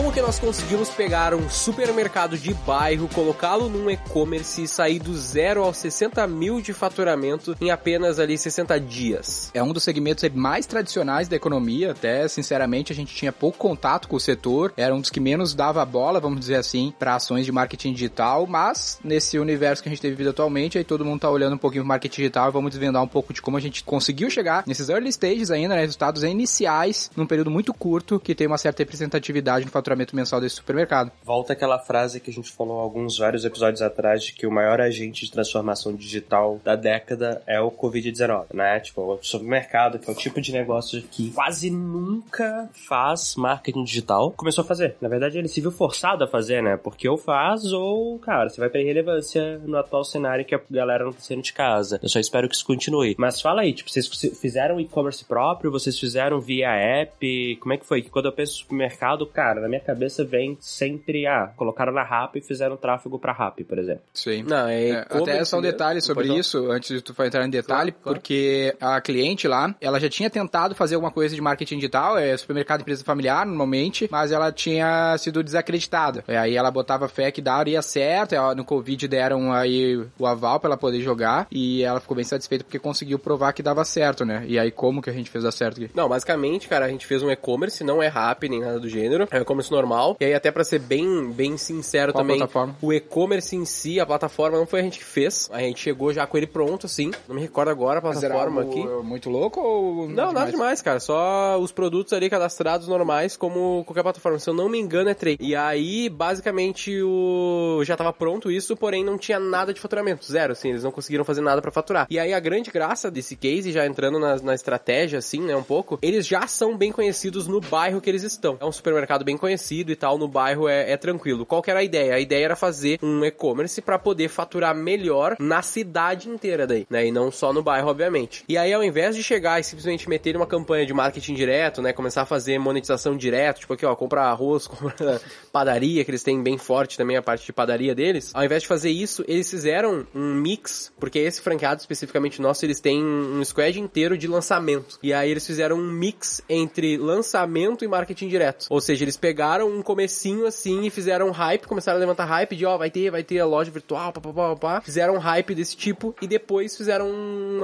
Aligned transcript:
Como 0.00 0.12
que 0.12 0.22
nós 0.22 0.38
conseguimos 0.38 0.88
pegar 0.88 1.34
um 1.34 1.50
supermercado 1.50 2.38
de 2.38 2.54
bairro, 2.54 3.06
colocá-lo 3.06 3.68
num 3.68 3.90
e-commerce 3.90 4.62
e 4.62 4.66
sair 4.66 4.98
do 4.98 5.14
zero 5.14 5.62
aos 5.62 5.76
60 5.76 6.26
mil 6.26 6.58
de 6.58 6.72
faturamento 6.72 7.54
em 7.60 7.70
apenas 7.70 8.18
ali 8.18 8.38
60 8.38 8.80
dias? 8.80 9.50
É 9.52 9.62
um 9.62 9.74
dos 9.74 9.84
segmentos 9.84 10.26
mais 10.30 10.64
tradicionais 10.64 11.28
da 11.28 11.36
economia, 11.36 11.90
até 11.90 12.26
sinceramente 12.28 12.90
a 12.90 12.96
gente 12.96 13.14
tinha 13.14 13.30
pouco 13.30 13.58
contato 13.58 14.08
com 14.08 14.16
o 14.16 14.20
setor, 14.20 14.72
era 14.74 14.94
um 14.94 15.02
dos 15.02 15.10
que 15.10 15.20
menos 15.20 15.52
dava 15.52 15.84
bola, 15.84 16.18
vamos 16.18 16.40
dizer 16.40 16.56
assim, 16.56 16.94
para 16.98 17.16
ações 17.16 17.44
de 17.44 17.52
marketing 17.52 17.92
digital, 17.92 18.46
mas 18.46 18.98
nesse 19.04 19.38
universo 19.38 19.82
que 19.82 19.90
a 19.90 19.92
gente 19.92 20.00
tem 20.00 20.10
vivido 20.10 20.30
atualmente, 20.30 20.78
aí 20.78 20.84
todo 20.84 21.04
mundo 21.04 21.20
tá 21.20 21.30
olhando 21.30 21.56
um 21.56 21.58
pouquinho 21.58 21.84
o 21.84 21.86
marketing 21.86 22.22
digital 22.22 22.50
vamos 22.50 22.70
desvendar 22.70 23.02
um 23.02 23.08
pouco 23.08 23.34
de 23.34 23.42
como 23.42 23.58
a 23.58 23.60
gente 23.60 23.84
conseguiu 23.84 24.30
chegar 24.30 24.64
nesses 24.66 24.88
early 24.88 25.10
stages 25.12 25.50
ainda, 25.50 25.74
né, 25.74 25.82
resultados 25.82 26.22
iniciais, 26.22 27.10
num 27.14 27.26
período 27.26 27.50
muito 27.50 27.74
curto, 27.74 28.18
que 28.18 28.34
tem 28.34 28.46
uma 28.46 28.56
certa 28.56 28.82
representatividade 28.82 29.66
no 29.66 29.70
faturamento 29.70 29.89
mensal 30.14 30.40
desse 30.40 30.56
supermercado. 30.56 31.12
Volta 31.24 31.52
aquela 31.52 31.78
frase 31.78 32.20
que 32.20 32.30
a 32.30 32.32
gente 32.32 32.50
falou 32.50 32.78
alguns 32.78 33.18
vários 33.18 33.44
episódios 33.44 33.82
atrás 33.82 34.24
de 34.24 34.32
que 34.32 34.46
o 34.46 34.50
maior 34.50 34.80
agente 34.80 35.24
de 35.24 35.32
transformação 35.32 35.94
digital 35.94 36.60
da 36.64 36.76
década 36.76 37.42
é 37.46 37.60
o 37.60 37.70
Covid-19, 37.70 38.46
né? 38.54 38.80
Tipo, 38.80 39.14
o 39.14 39.18
supermercado, 39.22 39.98
que 39.98 40.08
é 40.08 40.12
o 40.12 40.16
tipo 40.16 40.40
de 40.40 40.52
negócio 40.52 41.02
que 41.02 41.30
quase 41.32 41.70
nunca 41.70 42.68
faz 42.72 43.34
marketing 43.36 43.84
digital, 43.84 44.32
começou 44.32 44.62
a 44.62 44.66
fazer. 44.66 44.96
Na 45.00 45.08
verdade, 45.08 45.38
ele 45.38 45.48
se 45.48 45.60
viu 45.60 45.70
forçado 45.70 46.24
a 46.24 46.26
fazer, 46.26 46.62
né? 46.62 46.76
Porque 46.76 47.08
ou 47.08 47.16
faz 47.16 47.72
ou, 47.72 48.18
cara, 48.18 48.48
você 48.48 48.60
vai 48.60 48.68
pra 48.68 48.80
irrelevância 48.80 49.58
no 49.58 49.76
atual 49.76 50.04
cenário 50.04 50.44
que 50.44 50.54
a 50.54 50.60
galera 50.70 51.04
não 51.04 51.12
tá 51.12 51.20
saindo 51.20 51.42
de 51.42 51.52
casa. 51.52 51.98
Eu 52.02 52.08
só 52.08 52.18
espero 52.18 52.48
que 52.48 52.54
isso 52.54 52.64
continue. 52.64 53.14
Mas 53.18 53.40
fala 53.40 53.62
aí, 53.62 53.72
tipo, 53.72 53.90
vocês 53.90 54.08
fizeram 54.40 54.80
e-commerce 54.80 55.24
próprio? 55.24 55.70
Vocês 55.70 55.98
fizeram 55.98 56.40
via 56.40 56.70
app? 56.70 57.56
Como 57.56 57.72
é 57.72 57.76
que 57.76 57.86
foi? 57.86 58.02
Que 58.02 58.10
quando 58.10 58.26
eu 58.26 58.32
penso 58.32 58.54
supermercado, 58.54 59.26
cara, 59.26 59.60
na 59.60 59.68
minha 59.68 59.79
cabeça 59.80 60.24
vem 60.24 60.56
sempre, 60.60 61.26
ah, 61.26 61.52
colocaram 61.56 61.92
na 61.92 62.02
RAP 62.02 62.36
e 62.36 62.40
fizeram 62.40 62.76
tráfego 62.76 63.18
pra 63.18 63.32
RAP, 63.32 63.60
por 63.64 63.78
exemplo. 63.78 64.02
Sim. 64.12 64.42
Não, 64.42 64.68
é, 64.68 64.90
é 64.90 65.06
até 65.08 65.44
só 65.44 65.58
um 65.58 65.62
detalhe 65.62 66.00
sobre 66.00 66.28
isso, 66.28 66.70
antes 66.70 66.90
de 66.90 67.02
tu 67.02 67.14
entrar 67.22 67.44
em 67.44 67.50
detalhe, 67.50 67.92
claro, 67.92 68.02
claro. 68.02 68.18
porque 68.18 68.74
a 68.80 69.00
cliente 69.00 69.46
lá, 69.46 69.74
ela 69.80 70.00
já 70.00 70.08
tinha 70.08 70.30
tentado 70.30 70.74
fazer 70.74 70.94
alguma 70.94 71.10
coisa 71.10 71.34
de 71.34 71.40
marketing 71.40 71.76
digital, 71.76 72.18
é 72.18 72.36
supermercado 72.36 72.80
empresa 72.80 73.04
familiar, 73.04 73.46
normalmente, 73.46 74.08
mas 74.10 74.32
ela 74.32 74.52
tinha 74.52 75.16
sido 75.18 75.42
desacreditada. 75.42 76.24
E 76.28 76.36
aí 76.36 76.56
ela 76.56 76.70
botava 76.70 77.08
fé 77.08 77.30
que 77.30 77.40
daria 77.40 77.82
certo, 77.82 78.34
ela, 78.34 78.54
no 78.54 78.64
Covid 78.64 79.06
deram 79.08 79.52
aí 79.52 80.04
o 80.18 80.26
aval 80.26 80.60
pra 80.60 80.68
ela 80.68 80.76
poder 80.76 81.00
jogar, 81.00 81.46
e 81.50 81.82
ela 81.82 82.00
ficou 82.00 82.14
bem 82.14 82.24
satisfeita 82.24 82.64
porque 82.64 82.78
conseguiu 82.78 83.18
provar 83.18 83.52
que 83.52 83.62
dava 83.62 83.84
certo, 83.84 84.24
né? 84.24 84.44
E 84.46 84.58
aí 84.58 84.70
como 84.70 85.02
que 85.02 85.10
a 85.10 85.12
gente 85.12 85.30
fez 85.30 85.44
dar 85.44 85.52
certo 85.52 85.82
aqui? 85.82 85.90
Não, 85.94 86.08
basicamente, 86.08 86.68
cara, 86.68 86.86
a 86.86 86.88
gente 86.88 87.06
fez 87.06 87.22
um 87.22 87.30
e-commerce, 87.30 87.84
não 87.84 88.02
é 88.02 88.08
RAP 88.08 88.44
nem 88.44 88.60
nada 88.60 88.78
do 88.78 88.88
gênero, 88.88 89.28
é 89.30 89.38
um 89.38 89.42
e-commerce 89.42 89.69
normal, 89.70 90.16
e 90.20 90.24
aí 90.24 90.34
até 90.34 90.50
para 90.50 90.64
ser 90.64 90.78
bem, 90.78 91.30
bem 91.30 91.56
sincero 91.56 92.12
Qual 92.12 92.24
também, 92.24 92.40
o 92.82 92.92
e-commerce 92.92 93.54
em 93.54 93.64
si, 93.64 94.00
a 94.00 94.06
plataforma 94.06 94.58
não 94.58 94.66
foi 94.66 94.80
a 94.80 94.82
gente 94.82 94.98
que 94.98 95.04
fez, 95.04 95.48
a 95.52 95.60
gente 95.60 95.80
chegou 95.80 96.12
já 96.12 96.26
com 96.26 96.36
ele 96.36 96.46
pronto, 96.46 96.86
assim, 96.86 97.10
não 97.28 97.36
me 97.36 97.40
recordo 97.40 97.70
agora 97.70 97.98
a 97.98 98.02
plataforma 98.02 98.62
aqui. 98.62 98.84
muito 99.02 99.30
louco 99.30 99.60
ou... 99.60 100.08
Não, 100.08 100.32
nada 100.32 100.50
demais? 100.50 100.50
demais, 100.50 100.82
cara, 100.82 101.00
só 101.00 101.58
os 101.58 101.72
produtos 101.72 102.12
ali 102.12 102.28
cadastrados 102.28 102.88
normais, 102.88 103.36
como 103.36 103.84
qualquer 103.84 104.02
plataforma, 104.02 104.38
se 104.38 104.48
eu 104.48 104.54
não 104.54 104.68
me 104.68 104.78
engano 104.78 105.10
é 105.10 105.14
trade. 105.14 105.38
E 105.40 105.54
aí, 105.54 106.08
basicamente, 106.08 107.00
o 107.02 107.82
já 107.84 107.96
tava 107.96 108.12
pronto 108.12 108.50
isso, 108.50 108.76
porém 108.76 109.04
não 109.04 109.16
tinha 109.16 109.38
nada 109.38 109.72
de 109.72 109.80
faturamento, 109.80 110.24
zero, 110.24 110.52
assim, 110.52 110.70
eles 110.70 110.82
não 110.82 110.90
conseguiram 110.90 111.24
fazer 111.24 111.40
nada 111.40 111.62
para 111.62 111.70
faturar. 111.70 112.06
E 112.10 112.18
aí 112.18 112.32
a 112.32 112.40
grande 112.40 112.70
graça 112.70 113.10
desse 113.10 113.36
case, 113.36 113.72
já 113.72 113.86
entrando 113.86 114.18
na, 114.18 114.36
na 114.36 114.54
estratégia, 114.54 115.18
assim, 115.18 115.40
né, 115.40 115.56
um 115.56 115.62
pouco, 115.62 115.98
eles 116.02 116.26
já 116.26 116.46
são 116.46 116.76
bem 116.76 116.92
conhecidos 116.92 117.46
no 117.46 117.60
bairro 117.60 118.00
que 118.00 118.10
eles 118.10 118.22
estão. 118.22 118.56
É 118.60 118.64
um 118.64 118.72
supermercado 118.72 119.24
bem 119.24 119.36
conhecido 119.36 119.59
e 119.92 119.96
tal, 119.96 120.18
no 120.18 120.28
bairro 120.28 120.68
é, 120.68 120.92
é 120.92 120.96
tranquilo. 120.96 121.46
Qual 121.46 121.62
que 121.62 121.70
era 121.70 121.80
a 121.80 121.84
ideia? 121.84 122.14
A 122.14 122.20
ideia 122.20 122.44
era 122.44 122.56
fazer 122.56 122.98
um 123.02 123.24
e-commerce 123.24 123.80
para 123.80 123.98
poder 123.98 124.28
faturar 124.28 124.74
melhor 124.74 125.36
na 125.38 125.62
cidade 125.62 126.28
inteira 126.28 126.66
daí, 126.66 126.86
né, 126.88 127.06
e 127.06 127.12
não 127.12 127.30
só 127.30 127.52
no 127.52 127.62
bairro, 127.62 127.88
obviamente. 127.88 128.44
E 128.48 128.56
aí, 128.56 128.72
ao 128.72 128.82
invés 128.82 129.16
de 129.16 129.22
chegar 129.22 129.60
e 129.60 129.64
simplesmente 129.64 130.08
meter 130.08 130.36
uma 130.36 130.46
campanha 130.46 130.86
de 130.86 130.92
marketing 130.92 131.34
direto, 131.34 131.82
né, 131.82 131.92
começar 131.92 132.22
a 132.22 132.26
fazer 132.26 132.58
monetização 132.58 133.16
direto, 133.16 133.60
tipo 133.60 133.74
aqui, 133.74 133.86
ó, 133.86 133.94
comprar 133.94 134.24
arroz, 134.24 134.66
comprar 134.68 135.20
padaria, 135.52 136.04
que 136.04 136.10
eles 136.10 136.22
têm 136.22 136.42
bem 136.42 136.58
forte 136.58 136.96
também 136.96 137.16
a 137.16 137.22
parte 137.22 137.46
de 137.46 137.52
padaria 137.52 137.94
deles. 137.94 138.30
Ao 138.34 138.44
invés 138.44 138.62
de 138.62 138.68
fazer 138.68 138.90
isso, 138.90 139.24
eles 139.26 139.50
fizeram 139.50 140.06
um 140.14 140.34
mix, 140.34 140.92
porque 140.98 141.18
esse 141.18 141.40
franqueado 141.40 141.80
especificamente 141.80 142.40
nosso, 142.40 142.64
eles 142.64 142.80
têm 142.80 143.02
um 143.02 143.44
squad 143.44 143.78
inteiro 143.78 144.16
de 144.16 144.26
lançamento. 144.26 144.98
E 145.02 145.12
aí 145.12 145.30
eles 145.30 145.46
fizeram 145.46 145.76
um 145.76 145.90
mix 145.90 146.42
entre 146.48 146.96
lançamento 146.96 147.84
e 147.84 147.88
marketing 147.88 148.28
direto. 148.28 148.66
Ou 148.70 148.80
seja, 148.80 149.04
eles 149.04 149.16
pegaram 149.16 149.49
um 149.58 149.82
comecinho 149.82 150.46
assim 150.46 150.86
e 150.86 150.90
fizeram 150.90 151.28
um 151.28 151.32
hype, 151.32 151.66
começaram 151.66 151.98
a 151.98 152.00
levantar 152.00 152.24
hype 152.24 152.56
de, 152.56 152.64
ó, 152.64 152.76
vai 152.76 152.90
ter, 152.90 153.10
vai 153.10 153.22
ter 153.22 153.40
a 153.40 153.46
loja 153.46 153.70
virtual, 153.70 154.12
papapá, 154.12 154.54
papá. 154.54 154.80
Fizeram 154.80 155.14
um 155.14 155.18
hype 155.18 155.54
desse 155.54 155.76
tipo 155.76 156.14
e 156.22 156.26
depois 156.26 156.76
fizeram 156.76 157.10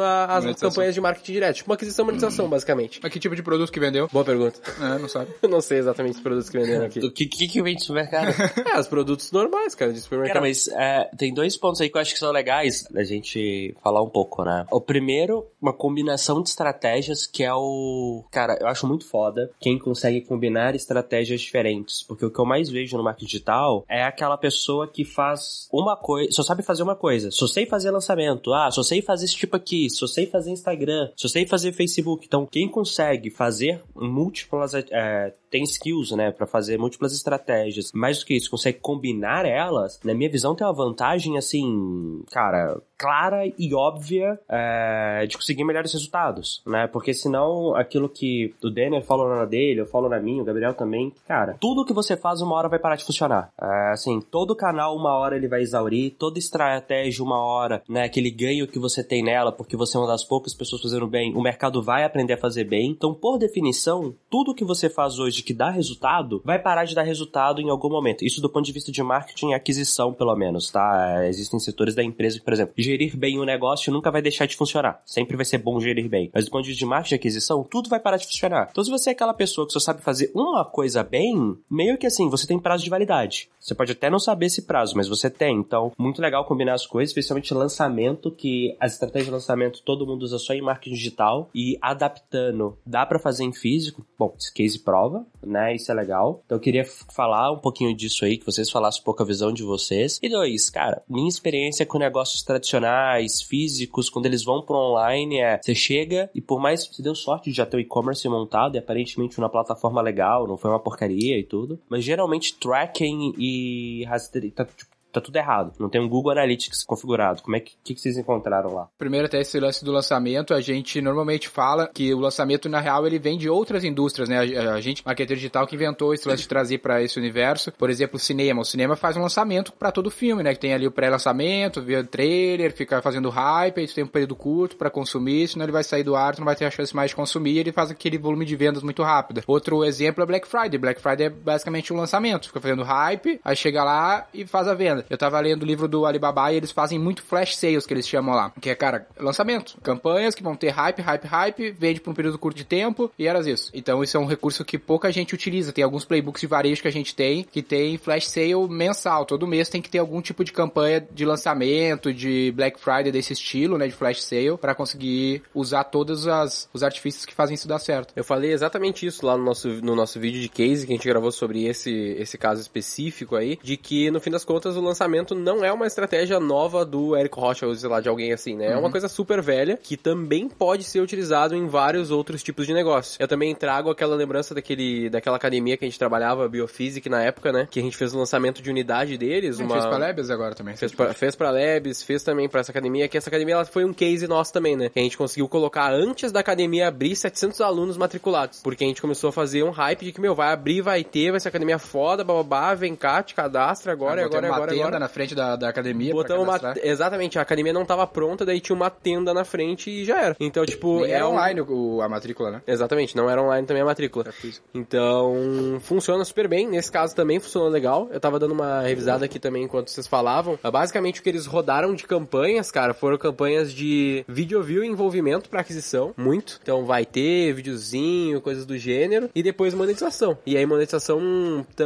a, 0.01 0.37
as 0.37 0.61
campanhas 0.61 0.95
de 0.95 1.01
marketing 1.01 1.33
direto. 1.33 1.57
Tipo 1.57 1.71
uma 1.71 1.75
aquisição 1.75 2.05
e 2.05 2.07
monetização, 2.07 2.49
basicamente. 2.49 3.01
Mas 3.03 3.13
que 3.13 3.19
tipo 3.19 3.37
de 3.37 3.43
produto 3.43 3.71
que 3.71 3.81
vendeu? 3.81 4.09
Boa 4.13 4.25
pergunta. 4.25 4.61
É, 4.81 4.99
não 4.99 5.09
sabe. 5.09 5.31
Eu 5.43 5.49
não 5.51 5.61
sei 5.61 5.79
exatamente 5.79 6.17
os 6.17 6.21
produtos 6.21 6.49
que 6.49 6.59
venderam 6.59 6.87
aqui. 6.87 7.01
O 7.07 7.11
que, 7.11 7.27
que, 7.27 7.47
que 7.47 7.63
vende 7.63 7.81
no 7.81 7.85
supermercado? 7.87 8.35
é, 8.67 8.79
os 8.79 8.89
produtos 8.89 9.31
normais, 9.31 9.75
cara, 9.75 9.93
de 9.93 10.01
supermercado. 10.01 10.35
Cara, 10.35 10.47
mas 10.47 10.67
é, 10.69 11.09
tem 11.17 11.33
dois 11.33 11.57
pontos 11.57 11.81
aí 11.81 11.89
que 11.89 11.97
eu 11.97 12.01
acho 12.01 12.13
que 12.13 12.19
são 12.19 12.33
legais 12.33 12.85
da 12.91 13.05
gente 13.05 13.75
falar 13.83 14.03
um 14.03 14.09
pouco, 14.09 14.45
né? 14.45 14.67
O 14.71 14.81
primeiro, 14.81 15.47
uma 15.63 15.73
combinação 15.73 16.43
de 16.43 16.49
estratégias 16.49 17.27
que 17.27 17.45
é 17.45 17.55
o... 17.55 18.25
Cara, 18.31 18.59
eu 18.61 18.67
acho 18.67 18.87
muito 18.87 19.09
foda 19.09 19.51
quem 19.61 19.79
consegue 19.79 20.21
combinar 20.21 20.75
estratégias 20.75 21.41
diferentes. 21.41 21.76
Porque 22.07 22.25
o 22.25 22.31
que 22.31 22.39
eu 22.39 22.45
mais 22.45 22.69
vejo 22.69 22.97
no 22.97 23.03
marketing 23.03 23.27
digital 23.27 23.85
é 23.89 24.03
aquela 24.05 24.37
pessoa 24.37 24.87
que 24.87 25.05
faz 25.05 25.69
uma 25.73 25.97
coisa, 25.97 26.31
só 26.33 26.43
sabe 26.43 26.63
fazer 26.63 26.83
uma 26.83 26.97
coisa. 26.97 27.31
Só 27.31 27.47
sei 27.47 27.67
fazer 27.67 27.91
lançamento. 27.91 28.53
Ah, 28.53 28.71
só 28.71 28.83
sei 28.83 29.03
fazer 29.03 29.25
esse 29.25 29.37
tipo 29.37 29.57
aqui. 29.57 29.89
Só 29.91 30.07
sei 30.07 30.27
fazer 30.27 30.51
Instagram. 30.51 31.11
Só 31.17 31.29
sei 31.29 31.47
fazer 31.47 31.73
Facebook. 31.73 32.27
Então, 32.27 32.47
quem 32.47 32.69
consegue 32.69 33.31
fazer 33.31 33.83
múltiplas... 33.95 34.75
É, 34.75 35.33
tem 35.51 35.63
skills, 35.63 36.11
né, 36.13 36.31
para 36.31 36.47
fazer 36.47 36.79
múltiplas 36.79 37.15
estratégias. 37.15 37.93
Mais 37.93 38.19
do 38.19 38.27
que 38.27 38.35
isso, 38.35 38.51
consegue 38.51 38.79
combinar 38.79 39.47
elas, 39.47 39.99
na 40.05 40.15
minha 40.15 40.31
visão 40.31 40.55
tem 40.55 40.67
uma 40.67 40.73
vantagem, 40.73 41.39
assim, 41.39 42.23
cara, 42.31 42.81
clara 42.99 43.47
e 43.59 43.75
óbvia 43.75 44.39
é, 44.49 45.27
de 45.27 45.37
conseguir 45.37 45.65
melhores 45.65 45.93
resultados, 45.93 46.63
né? 46.67 46.87
Porque 46.87 47.15
senão 47.15 47.75
aquilo 47.75 48.09
que 48.09 48.55
o 48.63 48.71
Daniel 48.71 49.03
falou 49.03 49.29
na 49.29 49.45
dele, 49.45 49.81
eu 49.81 49.87
falo 49.87 50.09
na 50.09 50.21
minha, 50.21 50.43
o 50.43 50.45
Gabriel 50.45 50.75
também, 50.75 51.13
cara, 51.27 51.56
tudo 51.61 51.85
que 51.85 51.93
você 51.93 52.17
faz 52.17 52.41
uma 52.41 52.55
hora 52.55 52.69
vai 52.69 52.79
parar 52.79 52.97
de 52.97 53.05
funcionar. 53.05 53.51
É, 53.61 53.93
assim, 53.93 54.21
todo 54.21 54.57
canal 54.57 54.97
uma 54.97 55.15
hora 55.15 55.37
ele 55.37 55.49
vai 55.49 55.63
exaurir, 55.63 56.15
toda 56.19 56.39
estratégia 56.39 57.25
uma 57.25 57.41
hora, 57.41 57.83
né, 57.89 58.05
aquele 58.05 58.31
ganho 58.31 58.67
que 58.67 58.79
você 58.79 59.03
tem 59.03 59.23
nela, 59.23 59.53
porque 59.53 59.77
você 59.77 59.97
é 59.97 60.01
uma 60.01 60.07
das 60.07 60.25
poucas 60.25 60.55
pessoas 60.55 60.83
fazendo 60.83 61.07
bem, 61.07 61.35
o 61.35 61.43
mercado 61.43 61.83
vai 61.83 62.05
aprender 62.05 62.35
a 62.35 62.39
fazer 62.39 62.65
bem. 62.65 62.91
Então, 62.91 63.15
por 63.15 63.39
definição, 63.39 64.15
tudo 64.31 64.55
que 64.55 64.65
você 64.65 64.89
faz 64.89 65.19
hoje 65.19 65.43
que 65.43 65.55
dá 65.55 65.71
resultado, 65.71 66.41
vai 66.45 66.59
parar 66.59 66.85
de 66.85 66.95
dar 66.95 67.03
resultado 67.03 67.61
em 67.61 67.71
algum 67.71 67.89
momento. 67.89 68.25
Isso 68.25 68.41
do 68.41 68.49
ponto 68.49 68.65
de 68.65 68.73
vista 68.73 68.93
de 68.93 69.03
marketing 69.03 69.51
e 69.51 69.55
aquisição, 69.55 70.13
pelo 70.13 70.35
menos, 70.37 70.71
tá? 70.71 71.27
Existem 71.27 71.59
setores 71.61 71.95
da 71.95 72.03
empresa 72.03 72.39
que, 72.39 72.45
por 72.45 72.53
exemplo, 72.53 72.75
gerir 72.77 73.17
bem 73.17 73.39
o 73.39 73.45
negócio 73.45 73.93
nunca 73.93 74.11
vai 74.11 74.23
deixar 74.23 74.47
de 74.47 74.57
funcionar. 74.57 75.01
Sempre 75.05 75.37
vai 75.37 75.45
ser 75.45 75.59
bom 75.59 75.79
gerir 75.81 76.09
bem. 76.09 76.31
Mas 76.33 76.45
do 76.45 76.51
ponto 76.51 76.63
de 76.63 76.71
vista 76.71 76.85
de 76.85 76.89
marketing 76.89 77.15
e 77.15 77.17
aquisição, 77.17 77.65
tudo 77.65 77.89
vai 77.89 78.01
parar 78.01 78.17
de 78.17 78.27
funcionar. 78.27 78.69
Então, 78.71 78.85
se 78.85 78.91
você 78.91 79.11
é 79.11 79.13
aquela 79.13 79.35
pessoa 79.35 79.67
que 79.67 79.73
só 79.73 79.81
sabe 79.81 80.03
fazer 80.03 80.31
uma 80.35 80.65
coisa 80.65 81.03
bem, 81.03 81.46
meio 81.71 81.99
que 81.99 82.07
assim, 82.07 82.29
você 82.29 82.47
tem 82.47 82.59
prazo 82.59 82.85
de 82.85 82.91
validade. 82.91 83.49
Você 83.61 83.75
pode 83.75 83.93
até 83.93 84.09
não 84.09 84.19
saber 84.19 84.47
esse 84.47 84.63
prazo, 84.63 84.95
mas 84.97 85.09
você 85.09 85.29
tem. 85.29 85.57
Então, 85.57 85.93
muito 85.99 86.23
legal 86.23 86.45
combinar 86.45 86.75
as 86.75 86.87
coisas, 86.87 87.11
especialmente 87.11 87.53
lançamento, 87.53 88.31
que 88.31 88.77
as 88.79 88.93
estratégias 88.93 89.27
de 89.27 89.33
lançamento 89.33 89.83
todo 89.83 90.07
mundo 90.07 90.23
usa 90.23 90.39
só 90.39 90.55
em 90.55 90.63
marketing 90.63 90.95
digital 90.95 91.51
e 91.55 91.77
adaptando. 91.83 92.79
Dá 92.87 93.05
para 93.05 93.19
fazer 93.19 93.45
em 93.45 93.53
físico? 93.53 94.07
Bom, 94.19 94.35
esse 94.39 94.53
case 94.55 94.79
prova, 94.79 95.27
né? 95.45 95.75
Isso 95.75 95.91
é 95.91 95.95
legal. 95.95 96.43
Então, 96.47 96.57
eu 96.57 96.61
queria 96.63 96.85
falar 96.85 97.51
um 97.51 97.59
pouquinho 97.59 97.95
disso 97.95 98.25
aí, 98.25 98.39
que 98.39 98.47
vocês 98.47 98.71
falassem 98.71 99.01
um 99.01 99.05
pouco 99.05 99.23
a 99.23 99.27
visão 99.27 99.53
de 99.53 99.65
vocês. 99.65 100.21
E 100.23 100.29
dois, 100.29 100.71
cara, 100.71 101.03
minha 101.09 101.29
experiência 101.29 101.85
com 101.85 101.99
negócios 101.99 102.43
tradicionais, 102.43 103.43
físicos, 103.43 104.09
quando 104.09 104.27
eles 104.27 104.45
vão 104.45 104.63
pro 104.63 104.77
online, 104.77 105.41
é 105.41 105.61
você 105.61 105.75
chega 105.75 106.31
e 106.35 106.41
por 106.41 106.61
mais 106.61 106.87
que 106.87 106.95
você 106.95 107.03
deu 107.03 107.15
sorte 107.15 107.51
de 107.51 107.57
já 107.57 107.67
ter 107.67 107.77
o 107.77 107.81
e-commerce 107.81 108.29
montado 108.29 108.77
e 108.77 108.79
aparentemente 108.79 109.39
uma 109.39 109.49
plataforma 109.49 110.01
legal, 110.01 110.47
não 110.47 110.57
foi 110.57 110.71
uma 110.71 110.81
porcaria 110.81 111.36
e 111.39 111.45
tudo, 111.45 111.81
mas 111.89 112.05
geralmente 112.05 112.55
tracking 112.55 113.35
e 113.39 114.05
rastreio, 114.05 114.53
tá, 114.53 114.65
tipo, 114.65 114.96
tá 115.21 115.25
tudo 115.25 115.37
errado. 115.37 115.73
Não 115.79 115.89
tem 115.89 116.01
um 116.01 116.09
Google 116.09 116.33
Analytics 116.33 116.85
configurado. 116.85 117.43
Como 117.43 117.57
é 117.57 117.61
que, 117.61 117.75
que, 117.83 117.95
que 117.95 118.01
vocês 118.01 118.17
encontraram 118.17 118.73
lá? 118.75 118.89
Primeiro, 118.99 119.27
até 119.27 119.41
esse 119.41 119.59
lance 119.59 119.85
do 119.85 119.93
lançamento, 119.93 120.55
a 120.55 120.61
gente 120.61 121.01
normalmente 121.01 121.49
fala 121.49 121.89
que 121.93 122.13
o 122.13 122.19
lançamento, 122.19 122.69
na 122.69 122.81
real, 122.81 123.07
ele 123.07 123.19
vem 123.19 123.39
de 123.39 123.49
outras 123.49 123.85
indústrias, 123.85 124.29
né? 124.29 124.39
A, 124.39 124.75
a 124.75 124.81
gente, 124.81 125.05
marketeiro 125.05 125.39
digital, 125.39 125.67
que 125.67 125.75
inventou 125.75 126.13
esse 126.13 126.29
lance 126.29 126.43
de 126.43 126.49
trazer 126.49 126.79
para 126.79 127.03
esse 127.03 127.19
universo. 127.19 127.73
Por 127.73 127.91
exemplo, 127.91 128.17
o 128.17 128.21
cinema. 128.21 128.61
O 128.61 128.65
cinema 128.65 128.97
faz 128.97 129.17
um 129.17 129.23
lançamento 129.23 129.73
para 129.73 129.91
todo 129.91 130.11
filme, 130.11 130.43
né? 130.43 130.55
Que 130.55 130.61
tem 130.61 130.75
ali 130.75 130.87
o 130.87 130.93
pré-lançamento, 130.93 131.83
via 131.83 132.05
trailer, 132.05 132.73
fica 132.73 133.01
fazendo 133.01 133.31
hype, 133.31 133.81
aí 133.81 133.89
tem 133.89 134.05
um 134.05 134.09
período 134.09 134.37
curto 134.37 134.77
para 134.77 134.91
consumir, 134.91 135.49
senão 135.49 135.65
ele 135.65 135.73
vai 135.73 135.83
sair 135.83 136.03
do 136.03 136.15
ar, 136.15 136.35
tu 136.35 136.39
não 136.41 136.45
vai 136.45 136.57
ter 136.57 136.65
a 136.65 136.71
chance 136.71 136.95
mais 136.95 137.11
de 137.11 137.17
consumir, 137.17 137.59
ele 137.59 137.73
faz 137.73 137.91
aquele 137.91 138.19
volume 138.19 138.45
de 138.45 138.57
vendas 138.57 138.83
muito 138.83 139.03
rápido. 139.03 139.43
Outro 139.47 139.85
exemplo 139.85 140.23
é 140.23 140.27
Black 140.27 140.47
Friday. 140.47 140.79
Black 140.79 141.01
Friday 141.01 141.27
é 141.27 141.31
basicamente 141.31 141.93
um 141.93 141.97
lançamento, 141.97 142.49
fica 142.49 142.61
fazendo 142.61 142.83
hype, 142.83 143.41
aí 143.45 143.57
chega 143.57 143.83
lá 143.83 144.27
e 144.35 144.47
faz 144.47 144.69
a 144.69 144.75
venda. 144.75 145.06
Eu 145.09 145.19
tava 145.19 145.39
lendo 145.41 145.63
o 145.63 145.67
livro 145.67 145.89
do 145.89 146.07
Alibaba 146.07 146.53
e 146.53 146.57
eles 146.57 146.71
fazem 146.71 146.99
muito 146.99 147.23
flash 147.23 147.57
sales, 147.57 147.87
que 147.87 147.95
eles 147.95 148.07
chamam 148.07 148.35
lá, 148.35 148.53
que 148.61 148.71
é, 148.71 148.75
cara, 148.75 149.07
lançamento. 149.19 149.79
Campanhas 149.83 150.35
que 150.35 150.43
vão 150.43 150.55
ter 150.55 150.71
hype, 150.71 151.01
hype, 151.01 151.25
hype, 151.25 151.71
vende 151.73 152.01
por 152.01 152.11
um 152.11 152.15
período 152.15 152.39
curto 152.39 152.57
de 152.57 152.65
tempo 152.65 153.11
e 153.19 153.27
eras 153.27 153.47
isso. 153.47 153.71
Então 153.73 154.03
isso 154.03 154.17
é 154.17 154.21
um 154.21 154.27
recurso 154.27 154.65
que 154.65 154.79
pouca 154.79 155.11
gente 155.11 155.35
utiliza. 155.35 155.73
Tem 155.73 155.85
alguns 155.85 156.05
playbooks 156.05 156.41
de 156.41 156.47
varejo 156.47 156.83
que 156.83 156.89
a 156.89 156.93
gente 156.93 157.15
tem 157.15 157.43
que 157.43 157.63
tem 157.63 157.97
flash 157.97 158.29
sale 158.29 158.69
mensal. 158.69 159.25
Todo 159.25 159.47
mês 159.47 159.69
tem 159.69 159.81
que 159.81 159.89
ter 159.89 159.99
algum 159.99 160.21
tipo 160.21 160.45
de 160.45 160.53
campanha 160.53 161.07
de 161.11 161.25
lançamento, 161.25 162.13
de 162.13 162.53
Black 162.55 162.79
Friday 162.79 163.11
desse 163.11 163.33
estilo, 163.33 163.79
né, 163.79 163.87
de 163.87 163.95
flash 163.95 164.23
sale, 164.23 164.57
para 164.59 164.75
conseguir 164.75 165.43
usar 165.55 165.85
todos 165.85 166.27
as, 166.27 166.69
os 166.73 166.83
artifícios 166.83 167.25
que 167.25 167.35
fazem 167.35 167.55
isso 167.55 167.69
dar 167.69 167.79
certo. 167.79 168.13
Eu 168.17 168.25
falei 168.25 168.53
exatamente 168.53 169.07
isso 169.07 169.25
lá 169.25 169.37
no 169.37 169.45
nosso, 169.45 169.69
no 169.69 169.95
nosso 169.95 170.19
vídeo 170.21 170.41
de 170.41 170.49
case 170.49 170.87
que 170.87 170.93
a 170.93 170.97
gente 170.97 171.09
gravou 171.09 171.33
sobre 171.33 171.65
esse, 171.65 171.91
esse 172.19 172.37
caso 172.37 172.61
específico 172.61 173.37
aí, 173.37 173.59
de 173.63 173.77
que 173.77 174.11
no 174.11 174.21
fim 174.21 174.31
das 174.31 174.45
contas 174.45 174.77
o 174.77 174.81
lançamento 174.81 174.96
não 175.35 175.65
é 175.65 175.73
uma 175.73 175.87
estratégia 175.87 176.39
nova 176.41 176.85
do 176.85 177.17
Eric 177.17 177.39
Rocha, 177.39 177.67
ou 177.67 177.75
sei 177.75 177.89
lá, 177.89 178.01
de 178.01 178.09
alguém 178.09 178.33
assim, 178.33 178.57
né? 178.57 178.67
É 178.67 178.77
uma 178.77 178.87
uhum. 178.87 178.91
coisa 178.91 179.09
super 179.09 179.43
velha 179.43 179.79
que 179.83 179.97
também 179.97 180.49
pode 180.49 180.85
ser 180.85 181.01
utilizado 181.01 181.55
em 181.55 181.67
vários 181.67 182.11
outros 182.11 182.43
tipos 182.43 182.67
de 182.67 182.73
negócio. 182.73 183.17
Eu 183.21 183.29
também 183.29 183.55
trago 183.55 183.91
aquela 183.91 184.15
lembrança 184.15 184.55
daquele, 184.55 185.11
daquela 185.11 185.37
academia 185.37 185.77
que 185.77 185.85
a 185.85 185.89
gente 185.89 185.99
trabalhava, 185.99 186.49
Biophysic, 186.49 187.09
na 187.09 187.23
época, 187.23 187.53
né? 187.53 187.69
Que 187.71 187.81
a 187.81 187.83
gente 187.83 187.97
fez 187.97 188.15
o 188.15 188.19
lançamento 188.19 188.63
de 188.63 188.71
unidade 188.71 189.17
deles. 189.19 189.59
Uma... 189.59 189.75
Fez 189.75 189.87
pra 189.87 189.99
Labs 189.99 190.31
agora 190.31 190.55
também. 190.55 190.77
Fez 190.77 190.93
pra, 190.93 191.13
fez 191.13 191.35
pra 191.35 191.51
Labs, 191.51 192.03
fez 192.03 192.23
também 192.23 192.49
pra 192.49 192.61
essa 192.61 192.71
academia, 192.71 193.09
que 193.09 193.17
essa 193.17 193.29
academia 193.29 193.55
ela 193.55 193.65
foi 193.65 193.85
um 193.85 193.93
case 193.93 194.27
nosso 194.27 194.53
também, 194.53 194.77
né? 194.77 194.89
Que 194.89 194.99
a 194.99 195.03
gente 195.03 195.17
conseguiu 195.17 195.49
colocar 195.49 195.93
antes 195.93 196.33
da 196.33 196.41
academia 196.41 196.89
abrir 196.89 197.17
700 197.17 197.61
alunos 197.61 197.97
matriculados. 197.97 198.61
Porque 198.63 198.85
a 198.85 198.87
gente 198.87 199.01
começou 199.01 199.31
a 199.31 199.33
fazer 199.33 199.63
um 199.63 199.71
hype 199.71 200.05
de 200.05 200.13
que, 200.13 200.21
meu, 200.21 200.35
vai 200.35 200.53
abrir, 200.53 200.81
vai 200.81 201.03
ter, 201.05 201.31
vai 201.31 201.41
ser 201.41 201.49
academia 201.49 201.79
foda, 201.79 202.25
bababá, 202.25 202.75
vem 202.75 202.95
cá, 202.95 203.23
te 203.23 203.35
cadastra 203.35 203.93
agora, 203.93 204.23
ah, 204.23 204.25
agora, 204.27 204.47
uma 204.47 204.57
agora, 204.57 204.75
tenda 204.87 204.99
na 204.99 205.09
frente 205.09 205.35
da, 205.35 205.57
da 205.57 205.69
academia 205.69 206.13
Botamos 206.13 206.45
uma, 206.45 206.75
Exatamente, 206.83 207.39
a 207.39 207.43
academia 207.43 207.73
não 207.73 207.85
tava 207.85 208.07
pronta, 208.07 208.45
daí 208.45 208.61
tinha 208.61 208.75
uma 208.75 208.91
tenda 208.91 209.35
na 209.35 209.45
frente 209.45 209.91
e 209.91 210.05
já 210.05 210.21
era. 210.21 210.37
Então, 210.41 210.65
tipo... 210.65 211.01
Nem 211.01 211.13
é 211.13 211.17
era 211.17 211.29
online 211.29 211.61
o, 211.61 212.01
a 212.01 212.09
matrícula, 212.09 212.51
né? 212.51 212.63
Exatamente, 212.67 213.17
não 213.17 213.29
era 213.29 213.43
online 213.43 213.67
também 213.67 213.83
a 213.83 213.87
matrícula. 213.87 214.27
Então, 214.75 215.79
funciona 215.81 216.25
super 216.25 216.49
bem. 216.49 216.69
Nesse 216.69 216.91
caso 216.91 217.15
também 217.15 217.41
funcionou 217.41 217.69
legal. 217.69 218.09
Eu 218.11 218.21
tava 218.21 218.39
dando 218.39 218.53
uma 218.53 218.81
revisada 218.83 219.25
aqui 219.25 219.39
também 219.39 219.65
enquanto 219.65 219.91
vocês 219.91 220.07
falavam. 220.07 220.59
Basicamente, 220.71 221.21
o 221.21 221.23
que 221.23 221.29
eles 221.29 221.47
rodaram 221.47 221.95
de 221.95 222.05
campanhas, 222.05 222.71
cara, 222.71 222.95
foram 222.95 223.19
campanhas 223.19 223.73
de 223.73 224.25
video 224.29 224.63
view 224.63 224.85
e 224.85 224.89
envolvimento 224.89 225.49
para 225.49 225.61
aquisição. 225.61 226.15
Muito. 226.17 226.61
Então, 226.63 226.85
vai 226.85 227.05
ter 227.05 227.53
videozinho, 227.53 228.41
coisas 228.41 228.67
do 228.67 228.77
gênero. 228.77 229.31
E 229.35 229.43
depois 229.43 229.75
monetização. 229.75 230.39
E 230.47 230.57
aí, 230.57 230.67
monetização 230.67 231.21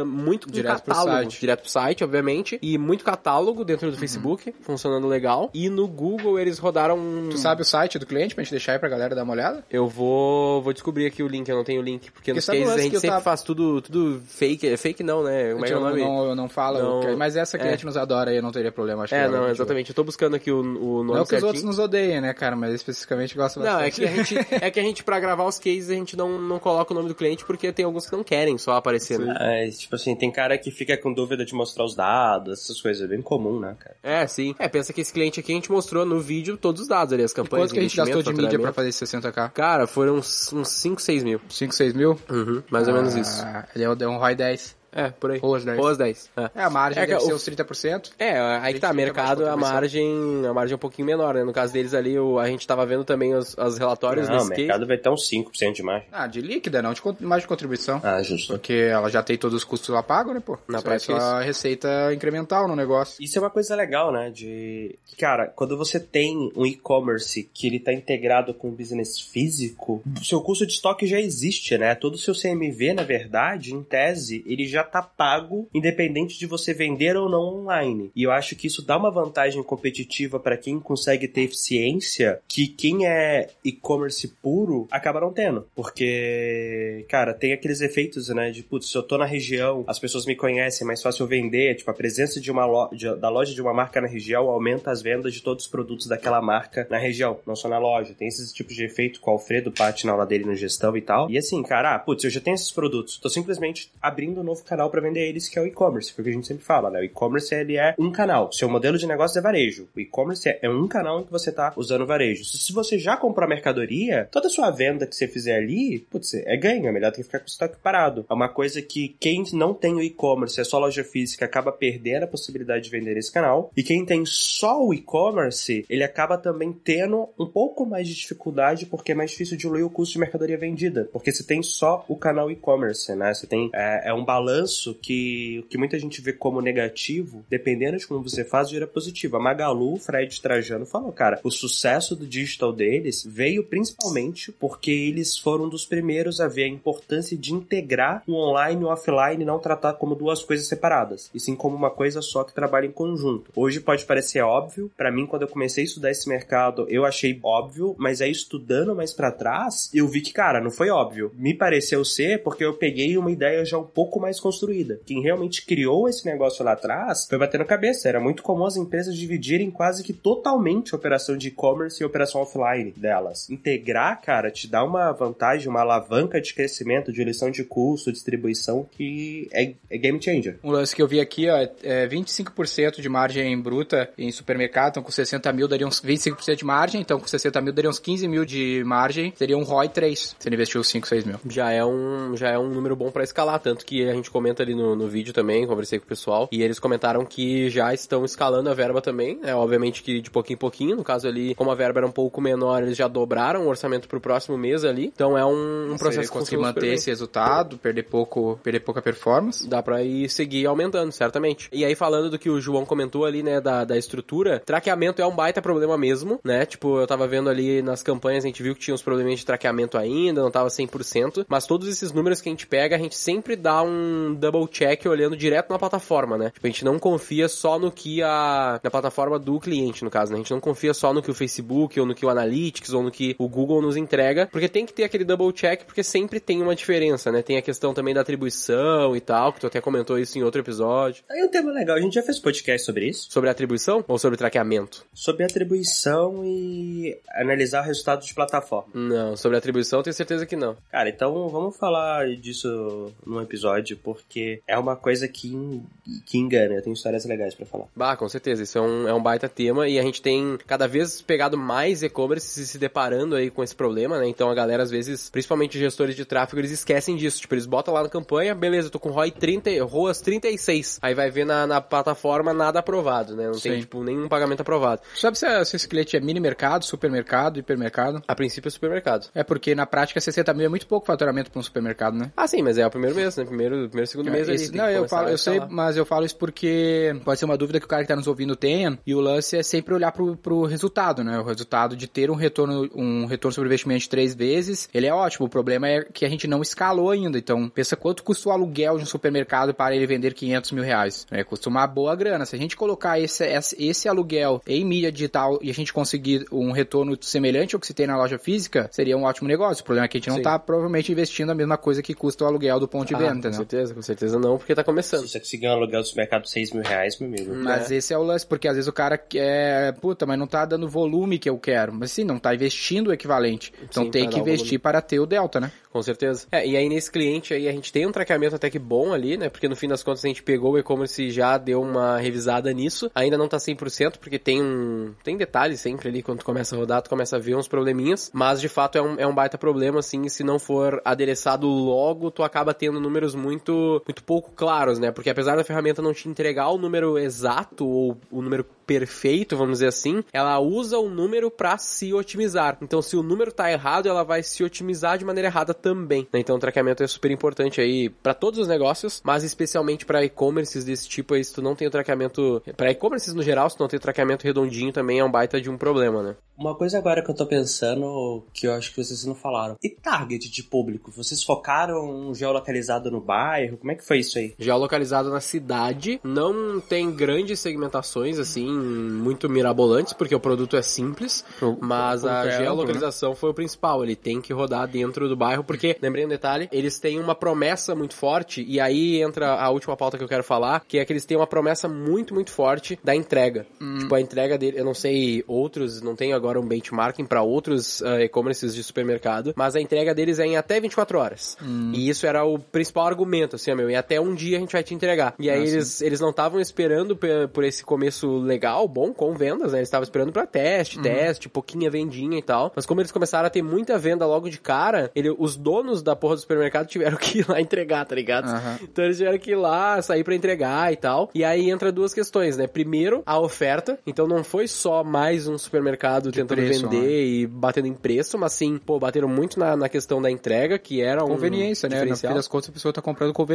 muito 0.05 0.47
com 0.47 0.53
direto. 0.53 0.83
Pro 0.83 0.95
site. 0.95 1.39
Direto 1.39 1.61
pro 1.61 1.69
site, 1.69 2.03
obviamente. 2.03 2.59
E 2.61 2.77
muito 2.81 3.03
catálogo 3.03 3.63
dentro 3.63 3.87
do 3.87 3.93
uhum. 3.93 3.99
Facebook, 3.99 4.53
funcionando 4.61 5.07
legal. 5.07 5.49
E 5.53 5.69
no 5.69 5.87
Google, 5.87 6.39
eles 6.39 6.57
rodaram... 6.57 6.97
Tu 7.29 7.37
sabe 7.37 7.61
o 7.61 7.65
site 7.65 7.99
do 7.99 8.05
cliente 8.05 8.35
pra 8.35 8.43
gente 8.43 8.51
deixar 8.51 8.73
aí 8.73 8.79
pra 8.79 8.89
galera 8.89 9.15
dar 9.15 9.23
uma 9.23 9.33
olhada? 9.33 9.63
Eu 9.69 9.87
vou, 9.87 10.61
vou 10.61 10.73
descobrir 10.73 11.05
aqui 11.05 11.23
o 11.23 11.27
link. 11.27 11.47
Eu 11.47 11.55
não 11.55 11.63
tenho 11.63 11.81
o 11.81 11.83
link. 11.83 12.11
Porque, 12.11 12.31
porque 12.31 12.33
nos 12.33 12.45
cases 12.45 12.69
a 12.69 12.77
gente 12.77 12.93
sempre 12.93 13.09
tava... 13.09 13.21
faz 13.21 13.41
tudo, 13.41 13.81
tudo 13.81 14.21
fake. 14.27 14.67
É 14.67 14.77
fake 14.77 15.03
não, 15.03 15.23
né? 15.23 15.53
Como 15.53 15.65
é, 15.65 15.69
é 15.69 15.77
o 15.77 15.79
nome? 15.79 16.01
Não, 16.01 16.25
eu 16.25 16.35
não 16.35 16.49
falo. 16.49 16.79
Não... 16.79 17.17
Mas 17.17 17.35
essa 17.35 17.57
cliente 17.57 17.83
é. 17.83 17.85
nos 17.85 17.97
adora 17.97 18.31
aí, 18.31 18.37
eu 18.37 18.43
não 18.43 18.51
teria 18.51 18.71
problema. 18.71 19.03
Acho 19.03 19.15
é, 19.15 19.27
não, 19.27 19.49
exatamente. 19.49 19.89
Eu 19.89 19.95
tô 19.95 20.03
buscando 20.03 20.35
aqui 20.35 20.51
o, 20.51 20.59
o 20.59 21.03
nome 21.03 21.19
Não 21.19 21.23
que 21.23 21.29
certinho. 21.29 21.37
os 21.37 21.43
outros 21.43 21.63
nos 21.63 21.79
odeiem, 21.79 22.21
né, 22.21 22.33
cara? 22.33 22.55
Mas 22.55 22.73
especificamente 22.73 23.35
gosta 23.35 23.59
bastante. 23.59 23.79
Não, 23.79 23.85
é 23.85 23.91
que 23.91 24.03
a 24.03 24.07
gente, 24.07 24.37
é 24.37 24.71
que 24.71 24.79
a 24.79 24.83
gente 24.83 25.03
pra 25.03 25.19
gravar 25.19 25.45
os 25.45 25.59
cases, 25.59 25.89
a 25.89 25.93
gente 25.93 26.15
não, 26.15 26.39
não 26.39 26.59
coloca 26.59 26.93
o 26.93 26.95
nome 26.95 27.09
do 27.09 27.15
cliente 27.15 27.45
porque 27.45 27.71
tem 27.71 27.85
alguns 27.85 28.09
que 28.09 28.15
não 28.15 28.23
querem 28.23 28.57
só 28.57 28.73
aparecer, 28.73 29.19
né? 29.19 29.35
É, 29.39 29.69
tipo 29.69 29.95
assim, 29.95 30.15
tem 30.15 30.31
cara 30.31 30.57
que 30.57 30.71
fica 30.71 30.97
com 30.97 31.13
dúvida 31.13 31.45
de 31.45 31.53
mostrar 31.53 31.85
os 31.85 31.95
dados, 31.95 32.70
essas 32.71 32.81
coisas. 32.81 33.03
É 33.03 33.07
bem 33.07 33.21
comum, 33.21 33.59
né, 33.59 33.75
cara? 33.79 33.95
É, 34.01 34.25
sim. 34.27 34.55
É, 34.57 34.67
pensa 34.67 34.93
que 34.93 35.01
esse 35.01 35.13
cliente 35.13 35.39
aqui 35.39 35.51
a 35.51 35.55
gente 35.55 35.71
mostrou 35.71 36.05
no 36.05 36.19
vídeo 36.19 36.57
todos 36.57 36.81
os 36.81 36.87
dados 36.87 37.13
ali, 37.13 37.23
as 37.23 37.33
campanhas. 37.33 37.71
E 37.71 37.73
quanto 37.73 37.73
que 37.73 37.79
a 37.79 37.83
gente 37.83 37.97
gastou 37.97 38.21
de 38.21 38.33
mídia 38.33 38.59
pra 38.59 38.73
fazer 38.73 38.89
60k? 38.89 39.51
Cara, 39.51 39.87
foram 39.87 40.15
uns, 40.15 40.51
uns 40.53 40.69
5, 40.69 41.01
6 41.01 41.23
mil. 41.23 41.41
5, 41.49 41.73
6 41.73 41.93
mil? 41.93 42.19
Uhum, 42.29 42.63
mais 42.69 42.87
ah, 42.87 42.91
ou 42.91 42.97
menos 42.97 43.15
isso. 43.15 43.43
Ele 43.75 43.83
é 43.83 44.07
um 44.07 44.17
ROI 44.17 44.35
10. 44.35 44.80
É, 44.93 45.09
por 45.09 45.31
aí. 45.31 45.39
Ou 45.41 45.55
as 45.55 45.63
10. 45.63 45.79
Ou 45.79 45.87
as 45.87 45.97
10. 45.97 46.29
É. 46.35 46.51
é 46.55 46.63
a 46.63 46.69
margem 46.69 47.01
é 47.01 47.07
deve 47.07 47.23
o... 47.23 47.25
ser 47.25 47.33
os 47.33 47.43
30%. 47.47 48.11
É, 48.19 48.39
aí 48.39 48.73
que 48.73 48.79
tá, 48.79 48.93
mercado, 48.93 49.47
a 49.47 49.55
margem, 49.55 50.45
a 50.45 50.53
margem 50.53 50.73
é 50.73 50.75
um 50.75 50.79
pouquinho 50.79 51.05
menor, 51.05 51.33
né? 51.33 51.43
No 51.43 51.53
caso 51.53 51.71
deles 51.71 51.93
ali, 51.93 52.19
o, 52.19 52.37
a 52.37 52.47
gente 52.47 52.67
tava 52.67 52.85
vendo 52.85 53.05
também 53.05 53.33
os, 53.33 53.55
os 53.57 53.77
relatórios 53.77 54.27
Não, 54.27 54.43
o 54.43 54.45
mercado 54.45 54.79
case. 54.79 54.85
vai 54.85 54.97
ter 54.97 55.09
uns 55.09 55.29
5% 55.29 55.73
de 55.73 55.83
margem. 55.83 56.07
Ah, 56.11 56.27
de 56.27 56.41
líquida, 56.41 56.81
não, 56.81 56.93
de 56.93 57.01
margem 57.21 57.45
de 57.45 57.47
contribuição. 57.47 58.01
Ah, 58.03 58.21
justo. 58.21 58.53
Porque 58.53 58.73
ela 58.73 59.09
já 59.09 59.23
tem 59.23 59.37
todos 59.37 59.57
os 59.57 59.63
custos 59.63 59.89
lá 59.89 60.03
pagos, 60.03 60.33
né, 60.33 60.41
pô? 60.45 60.57
Na 60.67 60.81
prática, 60.81 61.13
é 61.13 61.19
só 61.19 61.25
a 61.37 61.41
receita 61.41 62.13
incremental 62.13 62.67
no 62.67 62.75
negócio. 62.75 63.23
Isso 63.23 63.37
é 63.37 63.41
uma 63.41 63.49
coisa 63.49 63.75
legal, 63.75 64.11
né? 64.11 64.29
De... 64.29 64.97
Cara, 65.17 65.47
quando 65.47 65.77
você 65.77 65.99
tem 65.99 66.51
um 66.55 66.65
e-commerce 66.65 67.49
que 67.53 67.67
ele 67.67 67.79
tá 67.79 67.93
integrado 67.93 68.53
com 68.53 68.69
o 68.69 68.71
business 68.71 69.19
físico, 69.19 70.03
o 70.19 70.25
seu 70.25 70.41
custo 70.41 70.65
de 70.65 70.73
estoque 70.73 71.05
já 71.05 71.19
existe, 71.19 71.77
né? 71.77 71.95
Todo 71.95 72.15
o 72.15 72.17
seu 72.17 72.33
CMV, 72.33 72.93
na 72.93 73.03
verdade, 73.03 73.73
em 73.73 73.83
tese, 73.83 74.43
ele 74.45 74.65
já 74.65 74.80
tá 74.83 75.01
pago 75.01 75.67
independente 75.73 76.37
de 76.37 76.45
você 76.45 76.73
vender 76.73 77.15
ou 77.15 77.29
não 77.29 77.61
online. 77.61 78.11
E 78.15 78.23
eu 78.23 78.31
acho 78.31 78.55
que 78.55 78.67
isso 78.67 78.85
dá 78.85 78.97
uma 78.97 79.11
vantagem 79.11 79.63
competitiva 79.63 80.39
para 80.39 80.57
quem 80.57 80.79
consegue 80.79 81.27
ter 81.27 81.41
eficiência 81.41 82.39
que 82.47 82.67
quem 82.67 83.05
é 83.05 83.49
e-commerce 83.63 84.27
puro 84.27 84.87
acaba 84.91 85.21
não 85.21 85.31
tendo. 85.31 85.67
Porque, 85.75 87.05
cara, 87.09 87.33
tem 87.33 87.53
aqueles 87.53 87.81
efeitos, 87.81 88.29
né? 88.29 88.51
De, 88.51 88.63
putz, 88.63 88.89
se 88.89 88.97
eu 88.97 89.03
tô 89.03 89.17
na 89.17 89.25
região, 89.25 89.83
as 89.87 89.99
pessoas 89.99 90.25
me 90.25 90.35
conhecem, 90.35 90.85
é 90.85 90.87
mais 90.87 91.01
fácil 91.01 91.27
vender. 91.27 91.75
Tipo, 91.75 91.91
a 91.91 91.93
presença 91.93 92.39
de 92.39 92.51
uma 92.51 92.65
loja, 92.65 93.15
da 93.15 93.29
loja 93.29 93.53
de 93.53 93.61
uma 93.61 93.73
marca 93.73 94.01
na 94.01 94.07
região 94.07 94.49
aumenta 94.49 94.91
as 94.91 95.01
vendas 95.01 95.33
de 95.33 95.41
todos 95.41 95.65
os 95.65 95.71
produtos 95.71 96.07
daquela 96.07 96.41
marca 96.41 96.87
na 96.89 96.97
região, 96.97 97.39
não 97.45 97.55
só 97.55 97.67
na 97.67 97.79
loja. 97.79 98.13
Tem 98.17 98.27
esses 98.27 98.51
tipos 98.51 98.75
de 98.75 98.85
efeito 98.85 99.19
com 99.19 99.31
o 99.31 99.33
Alfredo 99.33 99.71
Patti 99.71 100.05
na 100.05 100.11
aula 100.11 100.25
dele 100.25 100.45
na 100.45 100.55
gestão 100.55 100.95
e 100.95 101.01
tal. 101.01 101.29
E 101.29 101.37
assim, 101.37 101.61
cara, 101.63 101.95
ah, 101.95 101.99
putz, 101.99 102.23
eu 102.23 102.29
já 102.29 102.39
tenho 102.39 102.55
esses 102.55 102.71
produtos. 102.71 103.17
Tô 103.17 103.29
simplesmente 103.29 103.91
abrindo 104.01 104.41
um 104.41 104.43
novo 104.43 104.63
canal 104.71 104.89
para 104.89 105.01
vender 105.01 105.27
eles 105.27 105.49
que 105.49 105.59
é 105.59 105.61
o 105.61 105.67
e-commerce, 105.67 106.13
porque 106.13 106.29
a 106.29 106.33
gente 106.33 106.47
sempre 106.47 106.63
fala, 106.63 106.89
né? 106.89 107.01
O 107.01 107.03
e-commerce 107.03 107.53
ele 107.53 107.75
é 107.75 107.93
um 107.99 108.09
canal. 108.09 108.53
Seu 108.53 108.69
modelo 108.69 108.97
de 108.97 109.05
negócio 109.05 109.37
é 109.37 109.41
varejo. 109.41 109.89
O 109.93 109.99
e-commerce 109.99 110.47
é 110.61 110.69
um 110.69 110.87
canal 110.87 111.19
em 111.19 111.23
que 111.25 111.31
você 111.31 111.49
está 111.49 111.73
usando 111.75 112.05
varejo. 112.05 112.45
Se 112.45 112.71
você 112.71 112.97
já 112.97 113.17
comprou 113.17 113.45
a 113.45 113.49
mercadoria, 113.49 114.29
toda 114.31 114.47
a 114.47 114.49
sua 114.49 114.71
venda 114.71 115.05
que 115.05 115.13
você 115.13 115.27
fizer 115.27 115.57
ali, 115.57 115.99
putz, 116.09 116.33
é 116.33 116.55
ganho, 116.55 116.87
é 116.87 116.91
melhor 116.91 117.11
do 117.11 117.15
que 117.15 117.23
ficar 117.23 117.39
com 117.39 117.45
o 117.45 117.49
estoque 117.49 117.75
parado. 117.83 118.25
É 118.29 118.33
uma 118.33 118.47
coisa 118.47 118.81
que 118.81 119.09
quem 119.19 119.43
não 119.51 119.73
tem 119.73 119.93
o 119.93 120.01
e-commerce, 120.01 120.61
é 120.61 120.63
só 120.63 120.79
loja 120.79 121.03
física, 121.03 121.43
acaba 121.43 121.73
perdendo 121.73 122.23
a 122.23 122.27
possibilidade 122.27 122.85
de 122.85 122.91
vender 122.91 123.17
esse 123.17 123.31
canal. 123.31 123.71
E 123.75 123.83
quem 123.83 124.05
tem 124.05 124.25
só 124.25 124.81
o 124.81 124.93
e-commerce, 124.93 125.85
ele 125.89 126.03
acaba 126.03 126.37
também 126.37 126.71
tendo 126.71 127.27
um 127.37 127.45
pouco 127.45 127.85
mais 127.85 128.07
de 128.07 128.15
dificuldade 128.15 128.85
porque 128.85 129.11
é 129.11 129.15
mais 129.15 129.31
difícil 129.31 129.57
diluir 129.57 129.85
o 129.85 129.89
custo 129.89 130.13
de 130.13 130.19
mercadoria 130.19 130.57
vendida. 130.57 131.09
Porque 131.11 131.29
você 131.29 131.43
tem 131.43 131.61
só 131.61 132.05
o 132.07 132.15
canal 132.15 132.49
e-commerce, 132.49 133.13
né? 133.15 133.33
Você 133.33 133.45
tem 133.45 133.69
é, 133.73 134.09
é 134.09 134.13
um 134.13 134.23
balanço 134.23 134.60
que 135.01 135.59
o 135.59 135.63
que 135.63 135.77
muita 135.77 135.97
gente 135.99 136.21
vê 136.21 136.33
como 136.33 136.61
negativo, 136.61 137.45
dependendo 137.49 137.97
de 137.97 138.07
como 138.07 138.23
você 138.23 138.43
faz, 138.43 138.71
vira 138.71 138.87
positivo. 138.87 139.37
A 139.37 139.39
Magalu, 139.39 139.97
Fred 139.97 140.41
Trajano 140.41 140.85
falou, 140.85 141.11
cara, 141.11 141.39
o 141.43 141.51
sucesso 141.51 142.15
do 142.15 142.27
digital 142.27 142.73
deles 142.73 143.23
veio 143.25 143.63
principalmente 143.63 144.51
porque 144.51 144.91
eles 144.91 145.37
foram 145.37 145.69
dos 145.69 145.85
primeiros 145.85 146.39
a 146.39 146.47
ver 146.47 146.63
a 146.63 146.67
importância 146.67 147.37
de 147.37 147.53
integrar 147.53 148.23
o 148.27 148.33
online 148.33 148.81
e 148.81 148.85
o 148.85 148.89
offline 148.89 149.41
e 149.41 149.45
não 149.45 149.59
tratar 149.59 149.93
como 149.93 150.15
duas 150.15 150.43
coisas 150.43 150.67
separadas, 150.67 151.29
e 151.33 151.39
sim 151.39 151.55
como 151.55 151.75
uma 151.75 151.89
coisa 151.89 152.21
só 152.21 152.43
que 152.43 152.53
trabalha 152.53 152.85
em 152.85 152.91
conjunto. 152.91 153.51
Hoje 153.55 153.79
pode 153.79 154.05
parecer 154.05 154.41
óbvio, 154.41 154.91
para 154.97 155.11
mim 155.11 155.25
quando 155.25 155.43
eu 155.43 155.47
comecei 155.47 155.83
a 155.83 155.85
estudar 155.85 156.11
esse 156.11 156.27
mercado, 156.27 156.85
eu 156.89 157.05
achei 157.05 157.39
óbvio, 157.43 157.95
mas 157.97 158.21
aí 158.21 158.31
estudando 158.31 158.95
mais 158.95 159.13
para 159.13 159.31
trás, 159.31 159.89
eu 159.93 160.07
vi 160.07 160.21
que, 160.21 160.33
cara, 160.33 160.61
não 160.61 160.71
foi 160.71 160.89
óbvio. 160.89 161.31
Me 161.35 161.53
pareceu 161.53 162.03
ser 162.03 162.43
porque 162.43 162.63
eu 162.63 162.73
peguei 162.73 163.17
uma 163.17 163.31
ideia 163.31 163.63
já 163.65 163.77
um 163.77 163.85
pouco 163.85 164.19
mais 164.19 164.39
construída. 164.51 164.99
Quem 165.05 165.21
realmente 165.21 165.65
criou 165.65 166.09
esse 166.09 166.25
negócio 166.25 166.63
lá 166.63 166.73
atrás 166.73 167.25
foi 167.27 167.37
batendo 167.37 167.63
cabeça. 167.63 168.09
Era 168.09 168.19
muito 168.19 168.43
comum 168.43 168.65
as 168.65 168.75
empresas 168.75 169.15
dividirem 169.15 169.71
quase 169.71 170.03
que 170.03 170.11
totalmente 170.11 170.93
a 170.93 170.97
operação 170.97 171.37
de 171.37 171.47
e-commerce 171.47 172.01
e 172.01 172.03
a 172.03 172.07
operação 172.07 172.41
offline 172.41 172.91
delas. 172.91 173.49
Integrar, 173.49 174.21
cara, 174.21 174.51
te 174.51 174.67
dá 174.67 174.83
uma 174.83 175.11
vantagem, 175.13 175.69
uma 175.69 175.81
alavanca 175.81 176.41
de 176.41 176.53
crescimento, 176.53 177.11
de 177.11 177.17
diluição 177.17 177.49
de 177.49 177.63
custo, 177.63 178.11
distribuição 178.11 178.85
que 178.91 179.47
é, 179.53 179.73
é 179.89 179.97
game 179.97 180.21
changer. 180.21 180.59
Um 180.63 180.71
lance 180.71 180.95
que 180.95 181.01
eu 181.01 181.07
vi 181.07 181.19
aqui, 181.19 181.49
ó, 181.49 181.57
é 181.83 182.07
25% 182.07 182.99
de 182.99 183.07
margem 183.07 183.59
bruta 183.59 184.09
em 184.17 184.31
supermercado, 184.31 184.91
então 184.91 185.03
com 185.03 185.11
60 185.11 185.51
mil 185.53 185.67
daria 185.67 185.87
uns 185.87 186.01
25% 186.01 186.55
de 186.55 186.65
margem, 186.65 187.01
então 187.01 187.19
com 187.19 187.27
60 187.27 187.61
mil 187.61 187.71
daria 187.71 187.89
uns 187.89 187.99
15 187.99 188.27
mil 188.27 188.43
de 188.43 188.83
margem, 188.85 189.31
seria 189.35 189.57
um 189.57 189.63
ROI 189.63 189.89
3, 189.89 190.35
se 190.37 190.47
ele 190.47 190.55
investiu 190.55 190.83
5, 190.83 191.07
6 191.07 191.23
mil. 191.25 191.39
Já 191.49 191.71
é 191.71 191.85
um, 191.85 192.35
já 192.35 192.49
é 192.49 192.57
um 192.57 192.69
número 192.69 192.95
bom 192.95 193.11
para 193.11 193.23
escalar, 193.23 193.59
tanto 193.59 193.85
que 193.85 194.07
a 194.09 194.13
gente 194.13 194.29
comenta 194.41 194.63
ali 194.63 194.73
no, 194.73 194.95
no 194.95 195.07
vídeo 195.07 195.31
também, 195.31 195.67
conversei 195.67 195.99
com 195.99 196.05
o 196.05 196.07
pessoal, 196.07 196.49
e 196.51 196.63
eles 196.63 196.79
comentaram 196.79 197.23
que 197.23 197.69
já 197.69 197.93
estão 197.93 198.25
escalando 198.25 198.69
a 198.69 198.73
verba 198.73 198.99
também, 198.99 199.39
é 199.43 199.53
obviamente 199.53 200.01
que 200.01 200.19
de 200.19 200.31
pouquinho 200.31 200.55
em 200.55 200.57
pouquinho, 200.57 200.95
no 200.95 201.03
caso 201.03 201.27
ali, 201.27 201.53
como 201.53 201.69
a 201.69 201.75
verba 201.75 201.99
era 201.99 202.07
um 202.07 202.11
pouco 202.11 202.41
menor, 202.41 202.81
eles 202.81 202.97
já 202.97 203.07
dobraram 203.07 203.65
o 203.65 203.69
orçamento 203.69 204.07
pro 204.07 204.19
próximo 204.19 204.57
mês 204.57 204.83
ali, 204.83 205.11
então 205.13 205.37
é 205.37 205.45
um, 205.45 205.93
um 205.93 205.97
processo 205.97 206.31
que 206.31 206.37
conseguir 206.37 206.57
manter 206.57 206.93
esse 206.93 207.09
resultado, 207.09 207.77
perder 207.77 208.03
pouco, 208.03 208.59
perder 208.63 208.79
pouca 208.79 209.01
performance. 209.01 209.69
Dá 209.69 209.83
pra 209.83 210.01
ir 210.03 210.27
seguir 210.29 210.65
aumentando, 210.65 211.11
certamente. 211.11 211.69
E 211.71 211.85
aí 211.85 211.93
falando 211.93 212.31
do 212.31 212.39
que 212.39 212.49
o 212.49 212.59
João 212.59 212.83
comentou 212.83 213.25
ali, 213.25 213.43
né, 213.43 213.61
da, 213.61 213.85
da 213.85 213.97
estrutura, 213.97 214.59
traqueamento 214.59 215.21
é 215.21 215.25
um 215.25 215.35
baita 215.35 215.61
problema 215.61 215.97
mesmo, 215.97 216.39
né, 216.43 216.65
tipo, 216.65 216.99
eu 216.99 217.05
tava 217.05 217.27
vendo 217.27 217.49
ali 217.49 217.83
nas 217.83 218.01
campanhas, 218.01 218.43
a 218.43 218.47
gente 218.47 218.63
viu 218.63 218.73
que 218.73 218.81
tinha 218.81 218.95
uns 218.95 219.03
probleminhas 219.03 219.41
de 219.41 219.45
traqueamento 219.45 219.97
ainda, 219.97 220.41
não 220.41 220.49
tava 220.49 220.69
100%, 220.69 221.45
mas 221.47 221.67
todos 221.67 221.87
esses 221.87 222.11
números 222.11 222.41
que 222.41 222.49
a 222.49 222.51
gente 222.51 222.65
pega, 222.65 222.95
a 222.95 222.99
gente 222.99 223.15
sempre 223.15 223.55
dá 223.55 223.83
um 223.83 224.30
double 224.35 224.67
check 224.67 225.05
olhando 225.05 225.35
direto 225.35 225.69
na 225.69 225.79
plataforma, 225.79 226.37
né? 226.37 226.51
Tipo, 226.51 226.67
a 226.67 226.69
gente 226.69 226.85
não 226.85 226.99
confia 226.99 227.47
só 227.47 227.77
no 227.79 227.91
que 227.91 228.21
a 228.21 228.79
na 228.83 228.91
plataforma 228.91 229.37
do 229.37 229.59
cliente, 229.59 230.03
no 230.03 230.09
caso, 230.09 230.31
né? 230.31 230.37
A 230.37 230.41
gente 230.41 230.51
não 230.51 230.59
confia 230.59 230.93
só 230.93 231.13
no 231.13 231.21
que 231.21 231.31
o 231.31 231.33
Facebook 231.33 231.99
ou 231.99 232.05
no 232.05 232.15
que 232.15 232.25
o 232.25 232.29
Analytics 232.29 232.93
ou 232.93 233.03
no 233.03 233.11
que 233.11 233.35
o 233.37 233.47
Google 233.47 233.81
nos 233.81 233.97
entrega, 233.97 234.47
porque 234.51 234.69
tem 234.69 234.85
que 234.85 234.93
ter 234.93 235.03
aquele 235.03 235.23
double 235.23 235.51
check, 235.51 235.83
porque 235.85 236.03
sempre 236.03 236.39
tem 236.39 236.61
uma 236.61 236.75
diferença, 236.75 237.31
né? 237.31 237.41
Tem 237.41 237.57
a 237.57 237.61
questão 237.61 237.93
também 237.93 238.13
da 238.13 238.21
atribuição 238.21 239.15
e 239.15 239.21
tal, 239.21 239.53
que 239.53 239.59
tu 239.59 239.67
até 239.67 239.81
comentou 239.81 240.17
isso 240.17 240.37
em 240.37 240.43
outro 240.43 240.61
episódio. 240.61 241.23
Aí 241.29 241.43
um 241.43 241.49
tema 241.49 241.71
legal, 241.71 241.97
a 241.97 242.01
gente 242.01 242.13
já 242.13 242.23
fez 242.23 242.39
podcast 242.39 242.85
sobre 242.85 243.09
isso. 243.09 243.31
Sobre 243.31 243.49
atribuição 243.49 244.03
ou 244.07 244.17
sobre 244.17 244.37
traqueamento? 244.37 245.05
Sobre 245.13 245.43
atribuição 245.43 246.43
e 246.45 247.17
analisar 247.33 247.83
o 247.83 247.85
resultado 247.85 248.25
de 248.25 248.33
plataforma. 248.33 248.89
Não, 248.93 249.35
sobre 249.35 249.57
atribuição 249.57 249.99
eu 249.99 250.03
tenho 250.03 250.13
certeza 250.13 250.45
que 250.45 250.55
não. 250.55 250.75
Cara, 250.91 251.09
então 251.09 251.47
vamos 251.49 251.77
falar 251.77 252.27
disso 252.35 253.11
num 253.25 253.41
episódio, 253.41 253.97
porque 254.13 254.61
é 254.67 254.77
uma 254.77 254.95
coisa 254.95 255.27
que, 255.27 255.81
que 256.25 256.37
engana. 256.37 256.75
Eu 256.75 256.81
tenho 256.81 256.93
histórias 256.93 257.25
legais 257.25 257.55
para 257.55 257.65
falar. 257.65 257.85
Bah, 257.95 258.15
com 258.15 258.27
certeza. 258.27 258.63
Isso 258.63 258.77
é 258.77 258.81
um, 258.81 259.07
é 259.07 259.13
um 259.13 259.21
baita 259.21 259.47
tema 259.49 259.87
e 259.87 259.99
a 259.99 260.03
gente 260.03 260.21
tem 260.21 260.57
cada 260.67 260.87
vez 260.87 261.21
pegado 261.21 261.57
mais 261.57 262.03
e-commerce 262.03 262.65
se 262.65 262.77
deparando 262.77 263.35
aí 263.35 263.49
com 263.49 263.63
esse 263.63 263.75
problema, 263.75 264.19
né? 264.19 264.27
Então 264.27 264.49
a 264.49 264.55
galera, 264.55 264.83
às 264.83 264.91
vezes, 264.91 265.29
principalmente 265.29 265.77
gestores 265.77 266.15
de 266.15 266.25
tráfego, 266.25 266.59
eles 266.59 266.71
esquecem 266.71 267.15
disso. 267.15 267.41
Tipo, 267.41 267.55
eles 267.55 267.65
botam 267.65 267.93
lá 267.93 268.03
na 268.03 268.09
campanha, 268.09 268.55
beleza, 268.55 268.89
tô 268.89 268.99
com 268.99 269.09
ROI 269.09 269.31
30, 269.31 269.83
ROAS 269.83 270.21
36. 270.21 270.99
Aí 271.01 271.13
vai 271.13 271.29
ver 271.29 271.45
na, 271.45 271.65
na 271.65 271.81
plataforma 271.81 272.53
nada 272.53 272.79
aprovado, 272.79 273.35
né? 273.35 273.47
Não 273.47 273.53
Sim. 273.55 273.69
tem, 273.69 273.79
tipo, 273.81 274.03
nenhum 274.03 274.27
pagamento 274.27 274.61
aprovado. 274.61 275.01
Sabe 275.15 275.37
se, 275.37 275.65
se 275.65 275.75
esse 275.75 275.87
cliente 275.87 276.15
é 276.15 276.19
mini 276.19 276.39
mercado, 276.39 276.85
supermercado, 276.85 277.59
hipermercado? 277.59 278.21
A 278.27 278.35
princípio 278.35 278.67
é 278.67 278.71
supermercado. 278.71 279.29
É 279.33 279.43
porque 279.43 279.75
na 279.75 279.85
prática 279.85 280.19
60 280.19 280.53
mil 280.53 280.65
é 280.65 280.69
muito 280.69 280.87
pouco 280.87 281.05
faturamento 281.05 281.51
para 281.51 281.59
um 281.59 281.63
supermercado, 281.63 282.17
né? 282.17 282.31
Ah, 282.35 282.47
sim, 282.47 282.61
mas 282.61 282.77
é 282.77 282.85
o 282.85 282.89
primeiro 282.89 283.15
mês, 283.15 283.35
né? 283.37 283.45
Primeiro, 283.45 283.87
primeiro 283.87 284.00
segundo 284.05 284.29
é, 284.29 284.31
mês 284.31 284.49
esse, 284.49 284.75
Não, 284.75 284.89
eu 284.89 285.07
falo, 285.07 285.29
eu 285.29 285.37
sei, 285.37 285.61
mas 285.69 285.97
eu 285.97 286.05
falo 286.05 286.25
isso 286.25 286.35
porque 286.35 287.15
pode 287.23 287.39
ser 287.39 287.45
uma 287.45 287.57
dúvida 287.57 287.79
que 287.79 287.85
o 287.85 287.89
cara 287.89 288.03
que 288.03 288.07
tá 288.07 288.15
nos 288.15 288.27
ouvindo 288.27 288.55
tenha, 288.55 288.97
e 289.05 289.15
o 289.15 289.19
lance 289.19 289.57
é 289.57 289.63
sempre 289.63 289.93
olhar 289.93 290.11
pro, 290.11 290.35
pro 290.35 290.65
resultado, 290.65 291.23
né? 291.23 291.39
O 291.39 291.43
resultado 291.43 291.95
de 291.95 292.07
ter 292.07 292.29
um 292.29 292.35
retorno, 292.35 292.89
um 292.95 293.25
retorno 293.25 293.53
sobre 293.53 293.67
investimento 293.67 294.01
de 294.01 294.09
três 294.09 294.35
vezes, 294.35 294.89
ele 294.93 295.07
é 295.07 295.13
ótimo. 295.13 295.45
O 295.45 295.49
problema 295.49 295.87
é 295.87 296.03
que 296.03 296.25
a 296.25 296.29
gente 296.29 296.47
não 296.47 296.61
escalou 296.61 297.09
ainda. 297.09 297.37
Então, 297.37 297.69
pensa 297.69 297.95
quanto 297.95 298.23
custa 298.23 298.49
o 298.49 298.51
aluguel 298.51 298.97
de 298.97 299.03
um 299.03 299.07
supermercado 299.07 299.73
para 299.73 299.95
ele 299.95 300.05
vender 300.05 300.33
500 300.33 300.71
mil 300.71 300.83
reais. 300.83 301.25
É, 301.31 301.43
custa 301.43 301.69
uma 301.69 301.85
boa 301.87 302.15
grana. 302.15 302.45
Se 302.45 302.55
a 302.55 302.59
gente 302.59 302.75
colocar 302.75 303.19
esse, 303.19 303.43
esse 303.77 304.07
aluguel 304.07 304.61
em 304.67 304.85
mídia 304.85 305.11
digital 305.11 305.59
e 305.61 305.69
a 305.69 305.73
gente 305.73 305.93
conseguir 305.93 306.45
um 306.51 306.71
retorno 306.71 307.17
semelhante 307.21 307.75
ao 307.75 307.79
que 307.79 307.87
se 307.87 307.93
tem 307.93 308.07
na 308.07 308.17
loja 308.17 308.37
física, 308.37 308.89
seria 308.91 309.17
um 309.17 309.23
ótimo 309.23 309.47
negócio. 309.47 309.81
O 309.81 309.85
problema 309.85 310.05
é 310.05 310.07
que 310.07 310.17
a 310.17 310.19
gente 310.19 310.29
não 310.29 310.37
está 310.37 310.57
provavelmente 310.57 311.11
investindo 311.11 311.51
a 311.51 311.55
mesma 311.55 311.77
coisa 311.77 312.01
que 312.01 312.13
custa 312.13 312.43
o 312.43 312.47
aluguel 312.47 312.79
do 312.79 312.87
ponto 312.87 313.07
de 313.07 313.15
ah, 313.15 313.17
venda, 313.17 313.49
Com 313.49 313.55
certeza, 313.55 313.90
com 313.93 314.01
certeza 314.01 314.39
não, 314.39 314.57
porque 314.57 314.73
está 314.73 314.83
começando. 314.83 315.21
Se 315.21 315.29
você 315.29 315.39
conseguir 315.39 315.67
um 315.67 315.71
aluguel 315.71 316.01
do 316.01 316.07
supermercado 316.07 316.43
de 316.43 316.51
6 316.51 316.71
mil 316.73 316.83
reais, 316.83 317.19
meu 317.19 317.29
amigo. 317.29 317.55
Mas 317.55 317.91
é. 317.91 317.95
esse 317.95 318.13
é 318.13 318.17
o 318.17 318.23
lance, 318.23 318.45
porque 318.45 318.67
às 318.67 318.75
vezes 318.75 318.87
o 318.87 318.93
cara 318.93 319.17
quer, 319.17 319.93
puta, 319.99 320.25
mas 320.25 320.37
não 320.37 320.45
está 320.45 320.65
dando 320.65 320.85
o 320.85 320.89
volume 320.89 321.39
que 321.39 321.49
eu 321.49 321.57
quero. 321.57 321.93
Mas 321.93 322.11
sim, 322.11 322.23
não 322.23 322.37
está 322.37 322.53
investindo 322.53 323.07
o 323.07 323.13
equivalente. 323.13 323.73
Então 323.83 324.05
sim, 324.05 324.11
tem 324.11 324.29
que 324.29 324.39
investir 324.39 324.79
para 324.79 325.01
ter 325.01 325.19
o 325.19 325.25
delta, 325.25 325.59
né? 325.59 325.71
Com 325.91 326.01
certeza. 326.01 326.47
É, 326.51 326.65
e 326.65 326.77
aí 326.77 326.87
nesse 326.87 327.11
cliente 327.11 327.53
aí 327.53 327.67
a 327.67 327.71
gente 327.71 327.91
tem 327.91 328.05
um 328.05 328.11
traqueamento 328.11 328.55
até 328.55 328.69
que 328.69 328.79
bom 328.79 329.13
ali, 329.13 329.37
né? 329.37 329.49
Porque 329.49 329.67
no 329.67 329.75
fim 329.75 329.89
das 329.89 330.01
contas 330.01 330.23
a 330.23 330.27
gente 330.27 330.41
pegou 330.41 330.73
o 330.73 330.79
e-commerce 330.79 331.23
e 331.23 331.31
já 331.31 331.57
deu 331.57 331.81
uma 331.81 332.17
revisada 332.17 332.71
nisso. 332.71 333.11
Ainda 333.13 333.37
não 333.37 333.47
tá 333.47 333.57
100% 333.57 334.17
porque 334.17 334.39
tem 334.39 334.61
um 334.61 335.13
tem 335.23 335.35
detalhes 335.35 335.81
sempre 335.81 336.07
ali 336.07 336.23
quando 336.23 336.39
tu 336.39 336.45
começa 336.45 336.75
a 336.75 336.79
rodar, 336.79 337.01
tu 337.01 337.09
começa 337.09 337.35
a 337.35 337.39
ver 337.39 337.55
uns 337.55 337.67
probleminhas, 337.67 338.31
mas 338.33 338.61
de 338.61 338.69
fato 338.69 338.97
é 338.97 339.01
um, 339.01 339.15
é 339.19 339.27
um 339.27 339.35
baita 339.35 339.57
problema 339.57 339.99
assim, 339.99 340.29
se 340.29 340.43
não 340.43 340.57
for 340.57 341.01
adereçado 341.03 341.67
logo, 341.67 342.31
tu 342.31 342.43
acaba 342.43 342.73
tendo 342.73 342.99
números 342.99 343.35
muito 343.35 343.73
muito 344.05 344.23
pouco 344.23 344.51
claros, 344.51 344.99
né? 344.99 345.11
Porque 345.11 345.29
apesar 345.29 345.55
da 345.55 345.63
ferramenta 345.63 346.01
não 346.01 346.13
te 346.13 346.27
entregar 346.27 346.69
o 346.69 346.77
número 346.77 347.17
exato 347.17 347.87
ou 347.87 348.17
o 348.31 348.41
número 348.41 348.65
perfeito, 348.85 349.55
vamos 349.55 349.75
dizer 349.75 349.87
assim, 349.87 350.21
ela 350.33 350.59
usa 350.59 350.97
o 350.97 351.09
número 351.09 351.49
para 351.49 351.77
se 351.77 352.13
otimizar. 352.13 352.77
Então, 352.81 353.01
se 353.01 353.15
o 353.15 353.23
número 353.23 353.49
tá 353.49 353.71
errado, 353.71 354.09
ela 354.09 354.23
vai 354.23 354.43
se 354.43 354.63
otimizar 354.65 355.17
de 355.17 355.23
maneira 355.23 355.47
errada 355.47 355.73
também. 355.73 356.27
Né? 356.33 356.41
Então, 356.41 356.57
o 356.57 356.59
traqueamento 356.59 357.01
é 357.01 357.07
super 357.07 357.31
importante 357.31 357.79
aí 357.79 358.09
para 358.09 358.33
todos 358.33 358.59
os 358.59 358.67
negócios, 358.67 359.21
mas 359.23 359.43
especialmente 359.43 360.05
para 360.05 360.25
e-commerces 360.25 360.83
desse 360.83 361.07
tipo 361.07 361.35
aí, 361.35 361.43
se 361.43 361.53
tu 361.53 361.61
não 361.61 361.73
tem 361.73 361.87
o 361.87 361.91
traqueamento, 361.91 362.61
para 362.75 362.91
e-commerces 362.91 363.33
no 363.33 363.41
geral, 363.41 363.69
se 363.69 363.77
tu 363.77 363.79
não 363.79 363.87
tem 363.87 363.97
o 363.97 364.01
traqueamento 364.01 364.43
redondinho 364.43 364.91
também 364.91 365.19
é 365.19 365.23
um 365.23 365.31
baita 365.31 365.61
de 365.61 365.69
um 365.69 365.77
problema, 365.77 366.21
né? 366.21 366.35
Uma 366.57 366.75
coisa 366.75 366.97
agora 366.97 367.23
que 367.23 367.31
eu 367.31 367.35
tô 367.35 367.45
pensando, 367.47 368.43
que 368.53 368.67
eu 368.67 368.73
acho 368.73 368.91
que 368.93 369.03
vocês 369.03 369.25
não 369.25 369.33
falaram. 369.33 369.77
E 369.81 369.89
target 369.89 370.51
de 370.51 370.61
público? 370.61 371.11
Vocês 371.11 371.43
focaram 371.43 372.33
geolocalizado 372.35 373.09
no 373.09 373.19
bairro? 373.19 373.70
Como 373.77 373.91
é 373.91 373.95
que 373.95 374.05
foi 374.05 374.19
isso 374.19 374.37
aí? 374.37 374.53
Geolocalizado 374.57 375.29
na 375.29 375.39
cidade, 375.39 376.19
não 376.23 376.79
tem 376.79 377.11
grandes 377.11 377.59
segmentações 377.59 378.39
assim, 378.39 378.69
muito 378.71 379.49
mirabolantes, 379.49 380.13
porque 380.13 380.35
o 380.35 380.39
produto 380.39 380.77
é 380.77 380.81
simples, 380.81 381.43
mas 381.79 382.25
a 382.25 382.45
é 382.45 382.57
geolocalização 382.57 383.31
né? 383.31 383.35
foi 383.35 383.49
o 383.49 383.53
principal. 383.53 384.03
Ele 384.03 384.15
tem 384.15 384.41
que 384.41 384.53
rodar 384.53 384.87
dentro 384.87 385.27
do 385.27 385.35
bairro, 385.35 385.63
porque, 385.63 385.97
lembrei 386.01 386.25
um 386.25 386.29
detalhe, 386.29 386.69
eles 386.71 386.99
têm 386.99 387.19
uma 387.19 387.35
promessa 387.35 387.95
muito 387.95 388.15
forte, 388.15 388.63
e 388.67 388.79
aí 388.79 389.21
entra 389.21 389.55
a 389.55 389.69
última 389.69 389.95
pauta 389.95 390.17
que 390.17 390.23
eu 390.23 390.27
quero 390.27 390.43
falar, 390.43 390.83
que 390.87 390.97
é 390.97 391.05
que 391.05 391.13
eles 391.13 391.25
têm 391.25 391.37
uma 391.37 391.47
promessa 391.47 391.87
muito, 391.87 392.33
muito 392.33 392.51
forte 392.51 392.99
da 393.03 393.15
entrega. 393.15 393.65
Hum. 393.79 393.99
Tipo, 393.99 394.15
a 394.15 394.21
entrega 394.21 394.57
dele, 394.57 394.79
eu 394.79 394.85
não 394.85 394.93
sei 394.93 395.43
outros, 395.47 396.01
não 396.01 396.15
tenho 396.15 396.35
agora 396.35 396.59
um 396.59 396.65
benchmarking 396.65 397.25
para 397.25 397.41
outros 397.41 398.01
uh, 398.01 398.19
e-commerces 398.21 398.73
de 398.73 398.83
supermercado, 398.83 399.53
mas 399.55 399.75
a 399.75 399.81
entrega 399.81 400.13
deles 400.13 400.39
é 400.39 400.45
em 400.45 400.57
até 400.57 400.79
24 400.79 401.17
horas. 401.17 401.57
Hum. 401.61 401.91
E 401.93 402.09
isso 402.09 402.25
era 402.25 402.43
o 402.43 402.59
principal 402.59 403.07
argumento, 403.07 403.55
assim, 403.61 403.75
meu, 403.75 403.89
e 403.89 403.95
até 403.95 404.19
um 404.19 404.33
dia 404.33 404.57
a 404.57 404.59
gente 404.59 404.71
vai 404.71 404.83
te 404.83 404.93
entregar. 404.93 405.33
E 405.39 405.49
aí 405.49 405.59
ah, 405.59 405.67
eles, 405.67 406.01
eles 406.01 406.19
não 406.19 406.29
estavam 406.29 406.59
esperando 406.59 407.17
por 407.51 407.63
esse 407.63 407.83
começo 407.83 408.39
legal 408.39 408.87
bom, 408.87 409.13
com 409.13 409.33
vendas, 409.33 409.71
né? 409.71 409.79
Eles 409.79 409.87
estavam 409.87 410.03
esperando 410.03 410.31
para 410.31 410.45
teste, 410.45 410.97
uhum. 410.97 411.03
teste, 411.03 411.49
pouquinha 411.49 411.89
vendinha 411.89 412.37
e 412.37 412.41
tal. 412.41 412.71
Mas 412.75 412.85
como 412.85 413.01
eles 413.01 413.11
começaram 413.11 413.47
a 413.47 413.49
ter 413.49 413.61
muita 413.61 413.97
venda 413.97 414.25
logo 414.25 414.49
de 414.49 414.59
cara, 414.59 415.11
ele, 415.15 415.33
os 415.37 415.55
donos 415.55 416.01
da 416.01 416.15
porra 416.15 416.35
do 416.35 416.41
supermercado 416.41 416.87
tiveram 416.91 417.17
que 417.17 417.39
ir 417.39 417.49
lá 417.49 417.59
entregar, 417.61 418.05
tá 418.05 418.15
ligado? 418.15 418.49
Uhum. 418.49 418.77
Então 418.83 419.05
eles 419.05 419.17
tiveram 419.17 419.37
que 419.37 419.51
ir 419.51 419.55
lá, 419.55 420.01
sair 420.01 420.23
para 420.23 420.35
entregar 420.35 420.91
e 420.91 420.95
tal. 420.95 421.29
E 421.33 421.43
aí 421.43 421.69
entra 421.69 421.91
duas 421.91 422.13
questões, 422.13 422.57
né? 422.57 422.67
Primeiro, 422.67 423.21
a 423.25 423.39
oferta. 423.39 423.99
Então 424.05 424.27
não 424.27 424.43
foi 424.43 424.67
só 424.67 425.03
mais 425.03 425.47
um 425.47 425.57
supermercado 425.57 426.31
de 426.31 426.41
tentando 426.41 426.57
preço, 426.57 426.87
vender 426.89 427.01
né? 427.01 427.11
e 427.11 427.47
batendo 427.47 427.87
em 427.87 427.93
preço, 427.93 428.37
mas 428.37 428.53
sim, 428.53 428.77
pô, 428.77 428.99
bateram 428.99 429.27
muito 429.27 429.59
na, 429.59 429.75
na 429.75 429.89
questão 429.89 430.21
da 430.21 430.29
entrega, 430.29 430.77
que 430.77 431.01
era 431.01 431.23
um 431.23 431.29
Conveniência, 431.41 431.89
né? 431.89 432.05
No 432.05 432.15
fim 432.15 432.33
das 432.33 432.47
contas, 432.47 432.69
a 432.69 432.71
pessoa 432.71 432.93
tá 432.93 433.01
comprando 433.01 433.33
conveniência. 433.33 433.50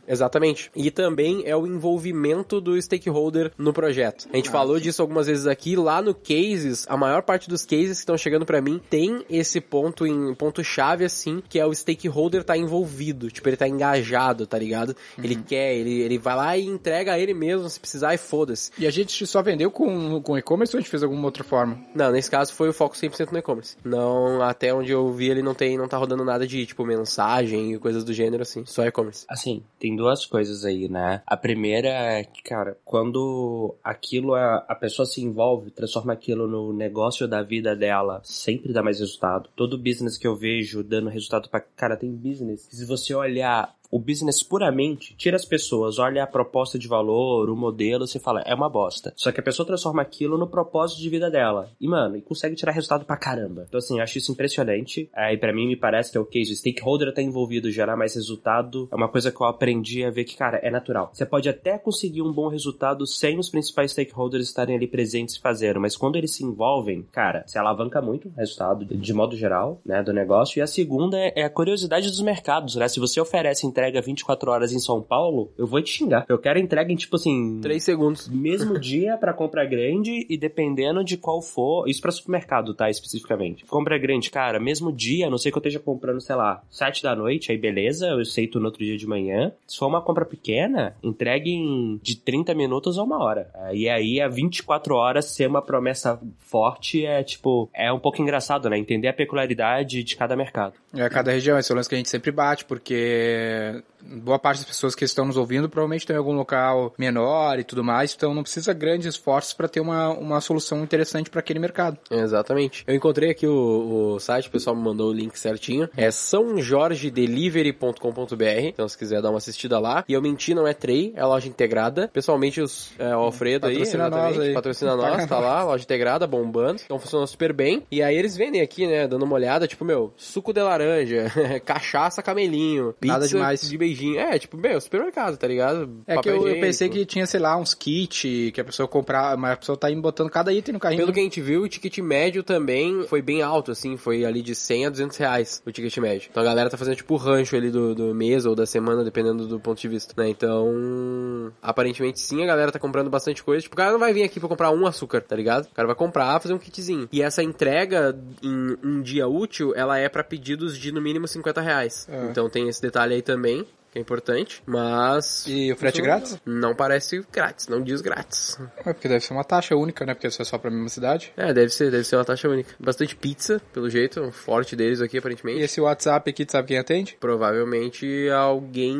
Exatamente. 0.06 0.70
E 0.74 0.90
também 0.90 1.42
é 1.44 1.56
o 1.56 1.66
envolvimento 1.66 2.60
do 2.60 2.80
stakeholder 2.80 3.52
no 3.56 3.72
projeto. 3.72 4.28
A 4.32 4.36
gente 4.36 4.50
falou 4.50 4.80
disso 4.80 5.02
algumas 5.02 5.26
vezes 5.26 5.46
aqui, 5.46 5.76
lá 5.76 6.00
no 6.02 6.14
cases, 6.14 6.86
a 6.88 6.96
maior 6.96 7.22
parte 7.22 7.48
dos 7.48 7.64
cases 7.64 7.98
que 7.98 8.02
estão 8.02 8.16
chegando 8.16 8.46
para 8.46 8.60
mim 8.60 8.80
tem 8.90 9.24
esse 9.28 9.60
ponto 9.60 10.06
em 10.06 10.34
ponto 10.34 10.62
chave 10.64 11.04
assim, 11.04 11.42
que 11.48 11.58
é 11.58 11.66
o 11.66 11.74
stakeholder 11.74 12.44
tá 12.44 12.56
envolvido, 12.56 13.30
tipo, 13.30 13.48
ele 13.48 13.56
tá 13.56 13.68
engajado, 13.68 14.46
tá 14.46 14.58
ligado? 14.58 14.90
Uhum. 15.16 15.24
Ele 15.24 15.36
quer, 15.36 15.74
ele, 15.74 16.00
ele 16.00 16.18
vai 16.18 16.36
lá 16.36 16.56
e 16.56 16.66
entrega 16.66 17.12
a 17.12 17.18
ele 17.18 17.34
mesmo 17.34 17.68
se 17.68 17.78
precisar 17.78 18.14
e 18.14 18.18
foda-se. 18.18 18.70
E 18.78 18.86
a 18.86 18.90
gente 18.90 19.26
só 19.26 19.42
vendeu 19.42 19.70
com, 19.70 20.20
com 20.22 20.38
e-commerce 20.38 20.74
ou 20.74 20.78
a 20.78 20.80
gente 20.80 20.90
fez 20.90 21.02
alguma 21.02 21.24
outra 21.24 21.44
forma? 21.44 21.78
Não, 21.94 22.10
nesse 22.10 22.30
caso 22.30 22.52
foi 22.52 22.68
o 22.68 22.72
foco 22.72 22.96
100% 22.96 23.32
no 23.32 23.38
e-commerce. 23.38 23.76
Não, 23.84 24.42
até 24.42 24.72
onde 24.72 24.92
eu 24.92 25.10
vi 25.12 25.30
ele 25.30 25.42
não 25.42 25.54
tem, 25.54 25.76
não 25.76 25.88
tá 25.88 25.96
rodando 25.96 26.24
nada 26.24 26.46
de 26.46 26.66
tipo 26.66 26.84
mensagem 26.84 27.74
e 27.74 27.78
coisas 27.78 28.04
do 28.04 28.12
gênero 28.12 28.42
assim, 28.42 28.64
só 28.64 28.84
e-commerce. 28.84 29.24
Assim, 29.38 29.62
tem 29.78 29.94
duas 29.94 30.26
coisas 30.26 30.64
aí, 30.64 30.88
né? 30.88 31.22
A 31.24 31.36
primeira 31.36 31.88
é 31.88 32.24
que, 32.24 32.42
cara, 32.42 32.76
quando 32.84 33.76
aquilo, 33.84 34.34
a, 34.34 34.56
a 34.68 34.74
pessoa 34.74 35.06
se 35.06 35.22
envolve, 35.22 35.70
transforma 35.70 36.12
aquilo 36.12 36.48
no 36.48 36.72
negócio 36.72 37.28
da 37.28 37.40
vida 37.40 37.76
dela, 37.76 38.20
sempre 38.24 38.72
dá 38.72 38.82
mais 38.82 38.98
resultado. 38.98 39.48
Todo 39.54 39.78
business 39.78 40.18
que 40.18 40.26
eu 40.26 40.34
vejo 40.34 40.82
dando 40.82 41.08
resultado 41.08 41.48
pra. 41.48 41.60
Cara, 41.60 41.96
tem 41.96 42.10
business. 42.10 42.66
Se 42.68 42.84
você 42.84 43.14
olhar 43.14 43.72
o 43.90 43.98
business 43.98 44.42
puramente, 44.42 45.14
tira 45.16 45.36
as 45.36 45.44
pessoas, 45.44 45.98
olha 45.98 46.22
a 46.22 46.26
proposta 46.26 46.78
de 46.78 46.88
valor, 46.88 47.50
o 47.50 47.56
modelo, 47.56 48.06
você 48.06 48.18
fala, 48.18 48.42
é 48.42 48.54
uma 48.54 48.68
bosta. 48.68 49.12
Só 49.16 49.32
que 49.32 49.40
a 49.40 49.42
pessoa 49.42 49.66
transforma 49.66 50.02
aquilo 50.02 50.36
no 50.38 50.46
propósito 50.46 51.00
de 51.00 51.08
vida 51.08 51.30
dela. 51.30 51.70
E, 51.80 51.88
mano, 51.88 52.16
e 52.16 52.22
consegue 52.22 52.54
tirar 52.56 52.72
resultado 52.72 53.04
pra 53.04 53.16
caramba. 53.16 53.64
Então, 53.68 53.78
assim, 53.78 54.00
acho 54.00 54.18
isso 54.18 54.32
impressionante. 54.32 55.08
Aí, 55.14 55.36
para 55.36 55.52
mim, 55.52 55.66
me 55.66 55.76
parece 55.76 56.12
que 56.12 56.18
é 56.18 56.20
o 56.20 56.26
case. 56.26 56.52
O 56.52 56.56
stakeholder 56.56 57.12
tá 57.12 57.22
envolvido, 57.22 57.70
gerar 57.70 57.96
mais 57.96 58.14
resultado. 58.14 58.88
É 58.92 58.96
uma 58.96 59.08
coisa 59.08 59.32
que 59.32 59.40
eu 59.40 59.46
aprendi 59.46 60.04
a 60.04 60.10
ver 60.10 60.24
que, 60.24 60.36
cara, 60.36 60.58
é 60.58 60.70
natural. 60.70 61.10
Você 61.12 61.24
pode 61.24 61.48
até 61.48 61.78
conseguir 61.78 62.22
um 62.22 62.32
bom 62.32 62.48
resultado 62.48 63.06
sem 63.06 63.38
os 63.38 63.48
principais 63.48 63.92
stakeholders 63.92 64.48
estarem 64.48 64.76
ali 64.76 64.86
presentes 64.86 65.36
e 65.36 65.40
fazendo, 65.40 65.80
mas 65.80 65.96
quando 65.96 66.16
eles 66.16 66.34
se 66.34 66.44
envolvem, 66.44 67.06
cara, 67.12 67.44
se 67.46 67.58
alavanca 67.58 68.00
muito 68.00 68.28
o 68.28 68.32
resultado, 68.32 68.84
de 68.84 69.12
modo 69.12 69.36
geral, 69.36 69.80
né, 69.84 70.02
do 70.02 70.12
negócio. 70.12 70.58
E 70.58 70.62
a 70.62 70.66
segunda 70.66 71.16
é 71.18 71.42
a 71.42 71.50
curiosidade 71.50 72.08
dos 72.08 72.20
mercados, 72.20 72.76
né? 72.76 72.88
Se 72.88 73.00
você 73.00 73.20
oferece 73.20 73.66
entrega 73.78 74.00
24 74.00 74.50
horas 74.50 74.72
em 74.72 74.80
São 74.80 75.00
Paulo, 75.00 75.52
eu 75.56 75.66
vou 75.66 75.80
te 75.80 75.90
xingar. 75.90 76.26
Eu 76.28 76.38
quero 76.38 76.58
entrega 76.58 76.92
em, 76.92 76.96
tipo 76.96 77.14
assim... 77.14 77.60
3 77.62 77.82
segundos. 77.82 78.28
Mesmo 78.28 78.78
dia 78.80 79.16
para 79.16 79.32
compra 79.32 79.64
grande 79.64 80.26
e 80.28 80.36
dependendo 80.36 81.04
de 81.04 81.16
qual 81.16 81.40
for... 81.40 81.88
Isso 81.88 82.02
para 82.02 82.10
supermercado, 82.10 82.74
tá? 82.74 82.90
Especificamente. 82.90 83.64
Compra 83.66 83.96
grande, 83.96 84.30
cara, 84.30 84.58
mesmo 84.58 84.92
dia, 84.92 85.28
a 85.28 85.30
não 85.30 85.38
sei 85.38 85.52
que 85.52 85.58
eu 85.58 85.60
esteja 85.60 85.78
comprando, 85.78 86.20
sei 86.20 86.34
lá, 86.34 86.62
7 86.70 87.02
da 87.02 87.14
noite, 87.14 87.52
aí 87.52 87.58
beleza, 87.58 88.08
eu 88.08 88.18
aceito 88.18 88.58
no 88.58 88.66
outro 88.66 88.84
dia 88.84 88.96
de 88.96 89.06
manhã. 89.06 89.52
Se 89.66 89.78
for 89.78 89.86
uma 89.86 90.02
compra 90.02 90.24
pequena, 90.24 90.96
entregue 91.02 91.50
em 91.50 92.00
de 92.02 92.16
30 92.16 92.54
minutos 92.54 92.98
a 92.98 93.02
uma 93.02 93.22
hora. 93.22 93.50
E 93.72 93.88
aí, 93.88 94.20
a 94.20 94.28
24 94.28 94.94
horas 94.94 95.26
ser 95.26 95.46
uma 95.46 95.62
promessa 95.62 96.20
forte 96.38 97.06
é, 97.06 97.22
tipo, 97.22 97.70
é 97.72 97.92
um 97.92 98.00
pouco 98.00 98.20
engraçado, 98.20 98.68
né? 98.68 98.76
Entender 98.76 99.08
a 99.08 99.12
peculiaridade 99.12 100.02
de 100.02 100.16
cada 100.16 100.34
mercado. 100.34 100.74
É, 100.94 101.08
cada 101.08 101.30
região, 101.30 101.58
esse 101.58 101.70
é 101.70 101.74
o 101.74 101.76
lance 101.76 101.88
que 101.88 101.94
a 101.94 101.98
gente 101.98 102.08
sempre 102.08 102.30
bate, 102.30 102.64
porque 102.64 103.67
event 103.68 103.84
boa 104.02 104.38
parte 104.38 104.58
das 104.58 104.66
pessoas 104.66 104.94
que 104.94 105.04
estão 105.04 105.24
nos 105.24 105.36
ouvindo 105.36 105.68
provavelmente 105.68 106.06
tem 106.06 106.16
algum 106.16 106.32
local 106.32 106.94
menor 106.98 107.58
e 107.58 107.64
tudo 107.64 107.84
mais, 107.84 108.14
então 108.14 108.34
não 108.34 108.42
precisa 108.42 108.72
grandes 108.72 109.06
esforços 109.06 109.52
para 109.52 109.68
ter 109.68 109.80
uma, 109.80 110.08
uma 110.10 110.40
solução 110.40 110.82
interessante 110.82 111.30
para 111.30 111.40
aquele 111.40 111.58
mercado. 111.58 111.98
Exatamente. 112.10 112.84
Eu 112.86 112.94
encontrei 112.94 113.30
aqui 113.30 113.46
o, 113.46 114.14
o 114.14 114.20
site, 114.20 114.48
o 114.48 114.50
pessoal 114.50 114.76
me 114.76 114.82
mandou 114.82 115.10
o 115.10 115.12
link 115.12 115.38
certinho. 115.38 115.88
É 115.96 116.10
sãojorgedelivery.com.br, 116.10 118.66
então 118.66 118.88
se 118.88 118.96
quiser 118.96 119.20
dar 119.22 119.30
uma 119.30 119.38
assistida 119.38 119.78
lá. 119.78 120.04
E 120.08 120.12
eu 120.12 120.22
menti, 120.22 120.54
não 120.54 120.66
é 120.66 120.74
Trey, 120.74 121.12
é 121.16 121.24
loja 121.24 121.48
integrada. 121.48 122.08
Pessoalmente, 122.08 122.60
os, 122.60 122.92
é, 122.98 123.16
o 123.16 123.20
Alfredo 123.20 123.68
patrocina 123.68 124.04
aí, 124.04 124.10
nós 124.10 124.38
aí. 124.38 124.54
patrocina 124.54 124.96
nós, 124.96 125.26
tá 125.26 125.38
lá, 125.38 125.64
loja 125.64 125.84
integrada, 125.84 126.26
bombando. 126.26 126.80
Então 126.84 126.98
funciona 126.98 127.26
super 127.26 127.52
bem. 127.52 127.84
E 127.90 128.02
aí 128.02 128.16
eles 128.16 128.36
vendem 128.36 128.60
aqui, 128.60 128.86
né, 128.86 129.06
dando 129.06 129.24
uma 129.24 129.34
olhada, 129.34 129.66
tipo, 129.66 129.84
meu, 129.84 130.12
suco 130.16 130.52
de 130.52 130.62
laranja, 130.62 131.30
cachaça 131.64 132.22
camelinho, 132.22 132.94
pizza 133.00 133.14
Nada 133.14 133.28
demais. 133.28 133.60
de 133.60 133.66
É, 134.16 134.38
tipo, 134.38 134.56
meu, 134.56 134.80
supermercado, 134.80 135.36
tá 135.36 135.46
ligado? 135.46 136.02
É 136.06 136.16
que 136.18 136.28
eu, 136.28 136.46
eu, 136.46 136.60
pensei 136.60 136.88
que 136.88 137.04
tinha, 137.04 137.26
sei 137.26 137.40
lá, 137.40 137.56
uns 137.56 137.74
kits 137.74 138.52
que 138.52 138.60
a 138.60 138.64
pessoa 138.64 138.88
comprar, 138.88 139.36
mas 139.36 139.52
a 139.52 139.56
pessoa 139.56 139.76
tá 139.76 139.88
botando 139.96 140.30
cada 140.30 140.52
item 140.52 140.74
no 140.74 140.80
carrinho. 140.80 141.00
Pelo 141.00 141.12
que 141.12 141.20
a 141.20 141.22
gente 141.22 141.40
viu, 141.40 141.62
o 141.62 141.68
ticket 141.68 141.98
médio 141.98 142.42
também 142.42 143.04
foi 143.04 143.22
bem 143.22 143.42
alto, 143.42 143.70
assim, 143.72 143.96
foi 143.96 144.24
ali 144.24 144.42
de 144.42 144.54
100 144.54 144.86
a 144.86 144.90
200 144.90 145.16
reais 145.16 145.62
o 145.66 145.72
ticket 145.72 145.96
médio. 145.98 146.28
Então 146.30 146.42
a 146.42 146.46
galera 146.46 146.70
tá 146.70 146.76
fazendo 146.76 146.96
tipo 146.96 147.14
o 147.14 147.16
rancho 147.16 147.56
ali 147.56 147.70
do, 147.70 147.94
do 147.94 148.14
mês 148.14 148.46
ou 148.46 148.54
da 148.54 148.66
semana, 148.66 149.04
dependendo 149.04 149.46
do 149.46 149.60
ponto 149.60 149.80
de 149.80 149.88
vista, 149.88 150.14
né? 150.16 150.28
Então, 150.28 151.52
aparentemente 151.62 152.20
sim, 152.20 152.42
a 152.42 152.46
galera 152.46 152.72
tá 152.72 152.78
comprando 152.78 153.10
bastante 153.10 153.42
coisa. 153.42 153.62
Tipo, 153.62 153.74
o 153.74 153.76
cara 153.76 153.92
não 153.92 153.98
vai 153.98 154.12
vir 154.12 154.22
aqui 154.22 154.38
pra 154.38 154.48
comprar 154.48 154.70
um 154.70 154.86
açúcar, 154.86 155.20
tá 155.20 155.36
ligado? 155.36 155.66
O 155.66 155.74
cara 155.74 155.86
vai 155.86 155.96
comprar, 155.96 156.40
fazer 156.40 156.54
um 156.54 156.58
kitzinho. 156.58 157.08
E 157.12 157.22
essa 157.22 157.42
entrega 157.42 158.18
em 158.42 158.76
um 158.82 159.02
dia 159.02 159.26
útil, 159.28 159.72
ela 159.74 159.98
é 159.98 160.08
para 160.08 160.24
pedidos 160.24 160.78
de 160.78 160.92
no 160.92 161.00
mínimo 161.00 161.26
50 161.26 161.60
reais. 161.60 162.08
É. 162.10 162.26
Então 162.30 162.48
tem 162.48 162.68
esse 162.68 162.80
detalhe 162.80 163.14
aí 163.14 163.22
também 163.22 163.66
que 163.90 163.98
é 163.98 164.02
importante, 164.02 164.62
mas... 164.66 165.44
E 165.46 165.72
o 165.72 165.76
frete 165.76 166.02
grátis? 166.02 166.38
Não 166.44 166.74
parece 166.74 167.24
grátis, 167.32 167.68
não 167.68 167.82
diz 167.82 168.00
grátis. 168.00 168.58
É, 168.78 168.92
porque 168.92 169.08
deve 169.08 169.24
ser 169.24 169.32
uma 169.32 169.44
taxa 169.44 169.74
única, 169.76 170.04
né? 170.04 170.14
Porque 170.14 170.26
isso 170.26 170.42
é 170.42 170.44
só 170.44 170.58
pra 170.58 170.70
mesma 170.70 170.88
cidade. 170.88 171.32
É, 171.36 171.52
deve 171.52 171.70
ser, 171.70 171.90
deve 171.90 172.04
ser 172.04 172.16
uma 172.16 172.24
taxa 172.24 172.48
única. 172.48 172.74
Bastante 172.78 173.16
pizza, 173.16 173.60
pelo 173.72 173.88
jeito, 173.88 174.20
um 174.20 174.32
forte 174.32 174.76
deles 174.76 175.00
aqui, 175.00 175.18
aparentemente. 175.18 175.60
E 175.60 175.62
esse 175.62 175.80
WhatsApp 175.80 176.30
aqui, 176.30 176.44
tu 176.44 176.52
sabe 176.52 176.68
quem 176.68 176.78
atende? 176.78 177.16
Provavelmente 177.18 178.28
alguém... 178.30 178.98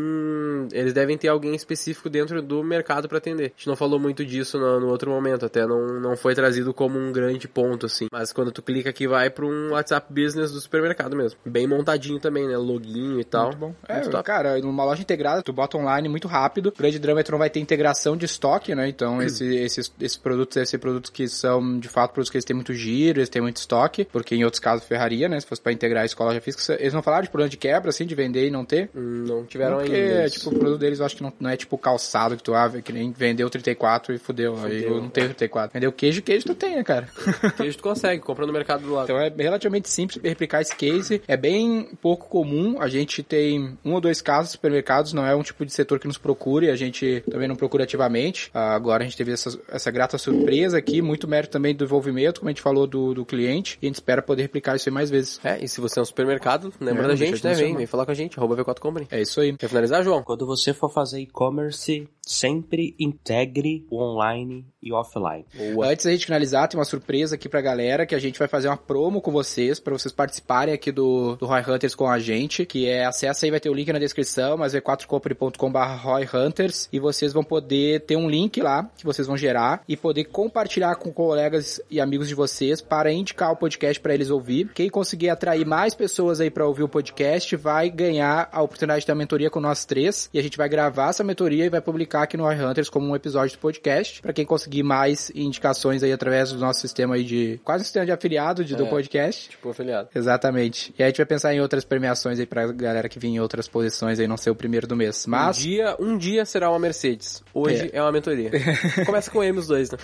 Eles 0.72 0.92
devem 0.92 1.18
ter 1.18 1.28
alguém 1.28 1.54
específico 1.54 2.08
dentro 2.08 2.40
do 2.42 2.62
mercado 2.62 3.08
para 3.08 3.18
atender. 3.18 3.44
A 3.44 3.48
gente 3.48 3.68
não 3.68 3.76
falou 3.76 3.98
muito 3.98 4.24
disso 4.24 4.58
no, 4.58 4.80
no, 4.80 4.88
outro 4.88 5.10
momento, 5.10 5.44
até 5.44 5.66
não, 5.66 6.00
não 6.00 6.16
foi 6.16 6.34
trazido 6.34 6.72
como 6.72 6.98
um 6.98 7.12
grande 7.12 7.46
ponto, 7.46 7.86
assim. 7.86 8.06
Mas 8.12 8.32
quando 8.32 8.52
tu 8.52 8.62
clica 8.62 8.90
aqui, 8.90 9.06
vai 9.06 9.30
pra 9.30 9.44
um 9.44 9.72
WhatsApp 9.72 10.12
Business 10.12 10.52
do 10.52 10.60
supermercado 10.60 11.16
mesmo. 11.16 11.38
Bem 11.44 11.66
montadinho 11.66 12.18
também, 12.18 12.46
né? 12.46 12.56
Login 12.56 13.18
e 13.18 13.24
tal. 13.24 13.46
Muito 13.46 13.58
bom. 13.58 13.74
É, 13.88 14.00
Muito 14.00 14.22
cara, 14.22 14.58
uma 14.78 14.84
loja 14.84 15.02
integrada, 15.02 15.42
tu 15.42 15.52
bota 15.52 15.76
online 15.76 16.08
muito 16.08 16.28
rápido. 16.28 16.68
O 16.68 16.72
grande 16.78 16.98
drama 16.98 17.20
é 17.20 17.22
tu 17.22 17.32
não 17.32 17.38
vai 17.38 17.50
ter 17.50 17.60
integração 17.60 18.16
de 18.16 18.24
estoque, 18.24 18.74
né? 18.74 18.88
Então, 18.88 19.18
hum. 19.18 19.22
esse, 19.22 19.44
esses, 19.56 19.92
esses 20.00 20.16
produtos 20.16 20.54
devem 20.54 20.66
ser 20.66 20.78
produtos 20.78 21.10
que 21.10 21.28
são, 21.28 21.78
de 21.78 21.88
fato, 21.88 22.12
produtos 22.12 22.30
que 22.30 22.36
eles 22.36 22.44
têm 22.44 22.54
muito 22.54 22.72
giro, 22.74 23.18
eles 23.18 23.28
têm 23.28 23.42
muito 23.42 23.56
estoque, 23.56 24.04
porque 24.04 24.34
em 24.34 24.44
outros 24.44 24.60
casos, 24.60 24.86
ferraria, 24.86 25.28
né? 25.28 25.40
Se 25.40 25.46
fosse 25.46 25.60
pra 25.60 25.72
integrar 25.72 26.02
a 26.02 26.06
escola 26.06 26.34
já 26.34 26.40
física, 26.40 26.74
eles 26.78 26.92
não 26.92 27.02
falaram 27.02 27.24
de 27.24 27.30
problema 27.30 27.50
de 27.50 27.56
quebra, 27.56 27.90
assim, 27.90 28.06
de 28.06 28.14
vender 28.14 28.46
e 28.46 28.50
não 28.50 28.64
ter? 28.64 28.90
Não 28.94 29.44
tiveram 29.44 29.78
porque, 29.78 29.94
ainda. 29.94 30.22
Porque, 30.22 30.30
tipo, 30.30 30.50
o 30.50 30.58
produto 30.58 30.80
deles 30.80 31.00
eu 31.00 31.06
acho 31.06 31.16
que 31.16 31.22
não, 31.22 31.32
não 31.40 31.50
é 31.50 31.56
tipo 31.56 31.76
calçado 31.76 32.36
que 32.36 32.42
tu 32.42 32.54
ah, 32.54 32.70
que 32.82 32.92
nem 32.92 33.10
vendeu 33.10 33.48
34 33.48 34.14
e 34.14 34.18
fudeu. 34.18 34.56
fudeu 34.56 34.70
aí 34.70 34.84
eu 34.84 35.00
não 35.00 35.08
tenho 35.08 35.26
34. 35.28 35.72
Vendeu 35.72 35.92
queijo, 35.92 36.22
queijo 36.22 36.46
tu 36.46 36.54
tem, 36.54 36.76
né, 36.76 36.84
cara? 36.84 37.08
queijo 37.56 37.78
tu 37.78 37.82
consegue, 37.82 38.22
compra 38.22 38.46
no 38.46 38.52
mercado 38.52 38.82
do 38.82 38.92
lado. 38.92 39.04
Então 39.04 39.18
é 39.18 39.32
relativamente 39.36 39.88
simples 39.88 40.22
replicar 40.22 40.60
esse 40.60 40.74
case. 40.74 41.22
É 41.26 41.36
bem 41.36 41.88
pouco 42.00 42.28
comum. 42.28 42.80
A 42.80 42.88
gente 42.88 43.22
tem 43.22 43.76
um 43.84 43.92
ou 43.94 44.00
dois 44.00 44.20
casos 44.20 44.56
supermercados, 44.68 45.12
não 45.12 45.26
é 45.26 45.34
um 45.34 45.42
tipo 45.42 45.64
de 45.64 45.72
setor 45.72 45.98
que 45.98 46.06
nos 46.06 46.18
procure, 46.18 46.70
a 46.70 46.76
gente 46.76 47.22
também 47.30 47.48
não 47.48 47.56
procura 47.56 47.84
ativamente. 47.84 48.50
Ah, 48.52 48.74
agora 48.74 49.02
a 49.02 49.06
gente 49.06 49.16
teve 49.16 49.32
essa, 49.32 49.58
essa 49.68 49.90
grata 49.90 50.18
surpresa 50.18 50.78
aqui, 50.78 51.00
muito 51.00 51.26
mérito 51.26 51.52
também 51.52 51.74
do 51.74 51.78
desenvolvimento, 51.78 52.40
como 52.40 52.48
a 52.48 52.52
gente 52.52 52.62
falou 52.62 52.86
do, 52.86 53.14
do 53.14 53.24
cliente, 53.24 53.78
e 53.80 53.86
a 53.86 53.88
gente 53.88 53.96
espera 53.96 54.22
poder 54.22 54.42
replicar 54.42 54.76
isso 54.76 54.88
aí 54.88 54.92
mais 54.92 55.10
vezes. 55.10 55.40
É, 55.42 55.62
e 55.62 55.68
se 55.68 55.80
você 55.80 55.98
é 55.98 56.02
um 56.02 56.04
supermercado, 56.04 56.72
lembra 56.80 57.04
é, 57.04 57.08
da 57.08 57.16
gente, 57.16 57.42
né? 57.44 57.54
Vem, 57.54 57.76
vem 57.76 57.86
falar 57.86 58.04
com 58.04 58.12
a 58.12 58.14
gente, 58.14 58.38
arroba 58.38 58.56
V4 58.56 58.78
Company. 58.78 59.08
É 59.10 59.20
isso 59.20 59.40
aí. 59.40 59.56
Quer 59.56 59.68
finalizar, 59.68 60.04
João? 60.04 60.22
Quando 60.22 60.46
você 60.46 60.72
for 60.74 60.90
fazer 60.90 61.20
e-commerce, 61.20 62.08
sempre 62.28 62.94
integre 62.98 63.86
o 63.90 64.00
online 64.00 64.66
e 64.82 64.92
offline. 64.92 65.44
Boa. 65.54 65.88
Antes 65.88 66.04
da 66.04 66.12
gente 66.12 66.26
finalizar, 66.26 66.68
tem 66.68 66.78
uma 66.78 66.84
surpresa 66.84 67.34
aqui 67.34 67.48
pra 67.48 67.60
galera, 67.60 68.06
que 68.06 68.14
a 68.14 68.18
gente 68.18 68.38
vai 68.38 68.46
fazer 68.46 68.68
uma 68.68 68.76
promo 68.76 69.20
com 69.20 69.32
vocês, 69.32 69.80
para 69.80 69.92
vocês 69.92 70.12
participarem 70.12 70.72
aqui 70.72 70.92
do, 70.92 71.36
do 71.36 71.46
Roy 71.46 71.62
Hunters 71.66 71.94
com 71.94 72.08
a 72.08 72.18
gente, 72.18 72.64
que 72.64 72.86
é, 72.86 73.04
acessa 73.04 73.46
aí, 73.46 73.50
vai 73.50 73.60
ter 73.60 73.70
o 73.70 73.74
link 73.74 73.92
na 73.92 73.98
descrição, 73.98 74.56
mas 74.56 74.74
é 74.74 74.80
4company.com.br 74.80 75.78
Roy 76.02 76.28
Hunters, 76.32 76.88
e 76.92 77.00
vocês 77.00 77.32
vão 77.32 77.42
poder 77.42 78.02
ter 78.02 78.16
um 78.16 78.28
link 78.28 78.60
lá, 78.60 78.88
que 78.96 79.04
vocês 79.04 79.26
vão 79.26 79.36
gerar, 79.36 79.82
e 79.88 79.96
poder 79.96 80.24
compartilhar 80.24 80.94
com 80.96 81.12
colegas 81.12 81.80
e 81.90 82.00
amigos 82.00 82.28
de 82.28 82.34
vocês, 82.34 82.80
para 82.80 83.10
indicar 83.10 83.52
o 83.52 83.56
podcast 83.56 84.00
para 84.00 84.14
eles 84.14 84.30
ouvir. 84.30 84.70
Quem 84.74 84.88
conseguir 84.88 85.30
atrair 85.30 85.66
mais 85.66 85.94
pessoas 85.94 86.40
aí 86.40 86.50
para 86.50 86.66
ouvir 86.66 86.82
o 86.82 86.88
podcast, 86.88 87.56
vai 87.56 87.90
ganhar 87.90 88.48
a 88.52 88.62
oportunidade 88.62 89.06
da 89.06 89.14
mentoria 89.14 89.50
com 89.50 89.60
nós 89.60 89.84
três, 89.84 90.28
e 90.32 90.38
a 90.38 90.42
gente 90.42 90.56
vai 90.56 90.68
gravar 90.68 91.10
essa 91.10 91.24
mentoria 91.24 91.64
e 91.64 91.70
vai 91.70 91.80
publicar 91.80 92.17
aqui 92.22 92.36
no 92.36 92.44
Roy 92.44 92.56
Hunters 92.56 92.88
como 92.88 93.08
um 93.08 93.16
episódio 93.16 93.56
do 93.56 93.60
podcast, 93.60 94.20
para 94.22 94.32
quem 94.32 94.44
conseguir 94.44 94.82
mais 94.82 95.30
indicações 95.34 96.02
aí 96.02 96.12
através 96.12 96.52
do 96.52 96.58
nosso 96.58 96.80
sistema 96.80 97.14
aí 97.14 97.24
de, 97.24 97.60
quase 97.64 97.82
um 97.82 97.84
sistema 97.84 98.06
de 98.06 98.12
afiliado 98.12 98.64
de, 98.64 98.74
é, 98.74 98.76
do 98.76 98.86
podcast. 98.86 99.50
Tipo 99.50 99.70
afiliado. 99.70 100.08
Exatamente. 100.14 100.94
E 100.98 101.02
aí 101.02 101.06
a 101.06 101.08
gente 101.08 101.18
vai 101.18 101.26
pensar 101.26 101.54
em 101.54 101.60
outras 101.60 101.84
premiações 101.84 102.38
aí 102.38 102.46
pra 102.46 102.66
galera 102.72 103.08
que 103.08 103.18
vinha 103.18 103.36
em 103.36 103.40
outras 103.40 103.68
posições 103.68 104.18
aí, 104.18 104.26
não 104.26 104.36
ser 104.36 104.50
o 104.50 104.54
primeiro 104.54 104.86
do 104.86 104.96
mês. 104.96 105.26
Mas... 105.26 105.58
Um 105.58 105.60
dia, 105.60 105.96
um 105.98 106.18
dia 106.18 106.44
será 106.44 106.70
uma 106.70 106.78
Mercedes. 106.78 107.42
Hoje 107.52 107.90
é, 107.92 107.98
é 107.98 108.02
uma 108.02 108.12
mentoria. 108.12 108.50
Começa 109.04 109.30
com 109.30 109.42
M 109.42 109.58
os 109.58 109.66
dois, 109.66 109.90
né? 109.90 109.98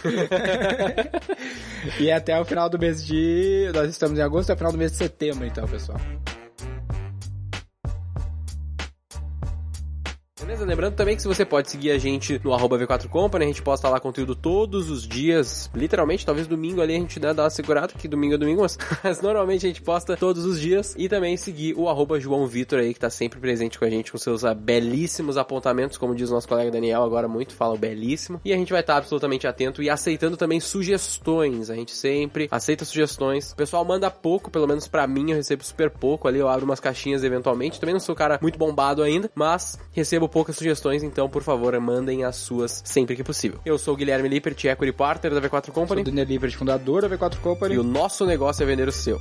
e 2.00 2.11
até 2.11 2.38
o 2.38 2.44
final 2.44 2.68
do 2.68 2.79
mês 2.79 3.05
de... 3.05 3.70
Nós 3.74 3.90
estamos 3.90 4.18
em 4.18 4.22
agosto, 4.22 4.50
até 4.50 4.55
o 4.55 4.59
final 4.59 4.72
do 4.72 4.79
mês 4.79 4.92
de 4.92 4.98
setembro, 4.98 5.46
então, 5.46 5.66
pessoal. 5.66 6.00
Beleza? 10.54 10.64
Lembrando 10.64 10.94
também 10.94 11.16
que 11.16 11.22
se 11.22 11.28
você 11.28 11.44
pode 11.44 11.70
seguir 11.70 11.90
a 11.90 11.98
gente 11.98 12.40
no 12.44 12.54
arroba 12.54 12.78
V4 12.78 13.08
Company, 13.08 13.44
a 13.44 13.48
gente 13.48 13.62
posta 13.62 13.88
lá 13.88 13.98
conteúdo 13.98 14.36
todos 14.36 14.88
os 14.88 15.06
dias, 15.06 15.70
literalmente, 15.74 16.24
talvez 16.24 16.46
domingo 16.46 16.80
ali 16.80 16.94
a 16.94 16.98
gente 16.98 17.18
né, 17.18 17.34
dá 17.34 17.44
uma 17.44 17.50
segurada, 17.50 17.92
que 17.98 18.06
domingo 18.06 18.34
é 18.34 18.38
domingo, 18.38 18.62
mas, 18.62 18.78
mas, 19.02 19.20
normalmente 19.20 19.66
a 19.66 19.68
gente 19.68 19.82
posta 19.82 20.16
todos 20.16 20.44
os 20.44 20.60
dias. 20.60 20.94
E 20.96 21.08
também 21.08 21.36
seguir 21.36 21.74
o 21.76 21.88
arroba 21.88 22.20
João 22.20 22.46
Vitor 22.46 22.78
aí, 22.78 22.94
que 22.94 23.00
tá 23.00 23.10
sempre 23.10 23.40
presente 23.40 23.78
com 23.78 23.84
a 23.84 23.90
gente 23.90 24.12
com 24.12 24.18
seus 24.18 24.44
uh, 24.44 24.54
belíssimos 24.54 25.36
apontamentos, 25.36 25.98
como 25.98 26.14
diz 26.14 26.30
o 26.30 26.34
nosso 26.34 26.46
colega 26.46 26.70
Daniel, 26.70 27.02
agora 27.02 27.26
muito 27.26 27.54
fala 27.54 27.76
belíssimo. 27.76 28.40
E 28.44 28.52
a 28.52 28.56
gente 28.56 28.72
vai 28.72 28.80
estar 28.80 28.94
tá 28.94 28.98
absolutamente 28.98 29.46
atento 29.46 29.82
e 29.82 29.90
aceitando 29.90 30.36
também 30.36 30.60
sugestões. 30.60 31.68
A 31.68 31.74
gente 31.74 31.92
sempre 31.92 32.48
aceita 32.50 32.84
sugestões. 32.84 33.52
O 33.52 33.56
pessoal 33.56 33.84
manda 33.84 34.10
pouco, 34.10 34.50
pelo 34.50 34.68
menos 34.68 34.86
para 34.86 35.06
mim, 35.06 35.30
eu 35.30 35.36
recebo 35.36 35.64
super 35.64 35.90
pouco 35.90 36.28
ali, 36.28 36.38
eu 36.38 36.48
abro 36.48 36.64
umas 36.64 36.80
caixinhas 36.80 37.24
eventualmente. 37.24 37.80
Também 37.80 37.94
não 37.94 38.00
sou 38.00 38.14
um 38.14 38.18
cara 38.18 38.38
muito 38.40 38.58
bombado 38.58 39.02
ainda, 39.02 39.30
mas 39.34 39.78
recebo 39.92 40.28
poucas 40.44 40.57
sugestões, 40.57 41.02
então, 41.02 41.26
por 41.26 41.42
favor, 41.42 41.78
mandem 41.80 42.22
as 42.22 42.37
suas 42.37 42.83
sempre 42.85 43.16
que 43.16 43.24
possível. 43.24 43.59
Eu 43.64 43.78
sou 43.78 43.94
o 43.94 43.96
Guilherme 43.96 44.28
Lippert, 44.28 44.62
Equity 44.62 44.92
Partner 44.92 45.33
da 45.33 45.40
V4 45.40 45.72
Company. 45.72 46.02
Sou 46.02 46.02
o 46.02 46.04
Daniel 46.04 46.26
Lippert, 46.26 46.54
fundador 46.54 47.00
da 47.00 47.09
V4 47.09 47.40
Company. 47.40 47.74
E 47.76 47.78
o 47.78 47.83
nosso 47.83 48.26
negócio 48.26 48.62
é 48.62 48.66
vender 48.66 48.87
o 48.87 48.92
seu. 48.92 49.18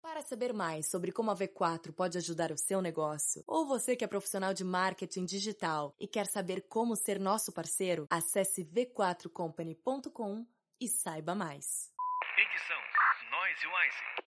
Para 0.00 0.22
saber 0.22 0.54
mais 0.54 0.90
sobre 0.90 1.12
como 1.12 1.30
a 1.30 1.36
V4 1.36 1.92
pode 1.92 2.16
ajudar 2.16 2.50
o 2.50 2.56
seu 2.56 2.80
negócio, 2.80 3.44
ou 3.46 3.66
você 3.66 3.94
que 3.94 4.04
é 4.04 4.06
profissional 4.08 4.54
de 4.54 4.64
marketing 4.64 5.26
digital 5.26 5.94
e 6.00 6.08
quer 6.08 6.24
saber 6.24 6.64
como 6.70 6.96
ser 6.96 7.20
nosso 7.20 7.52
parceiro, 7.52 8.06
acesse 8.08 8.64
v4company.com 8.64 10.46
e 10.80 10.88
saiba 10.88 11.34
mais. 11.34 11.92
Edição 12.38 12.78
Noise 13.30 13.66
Wise. 13.66 14.29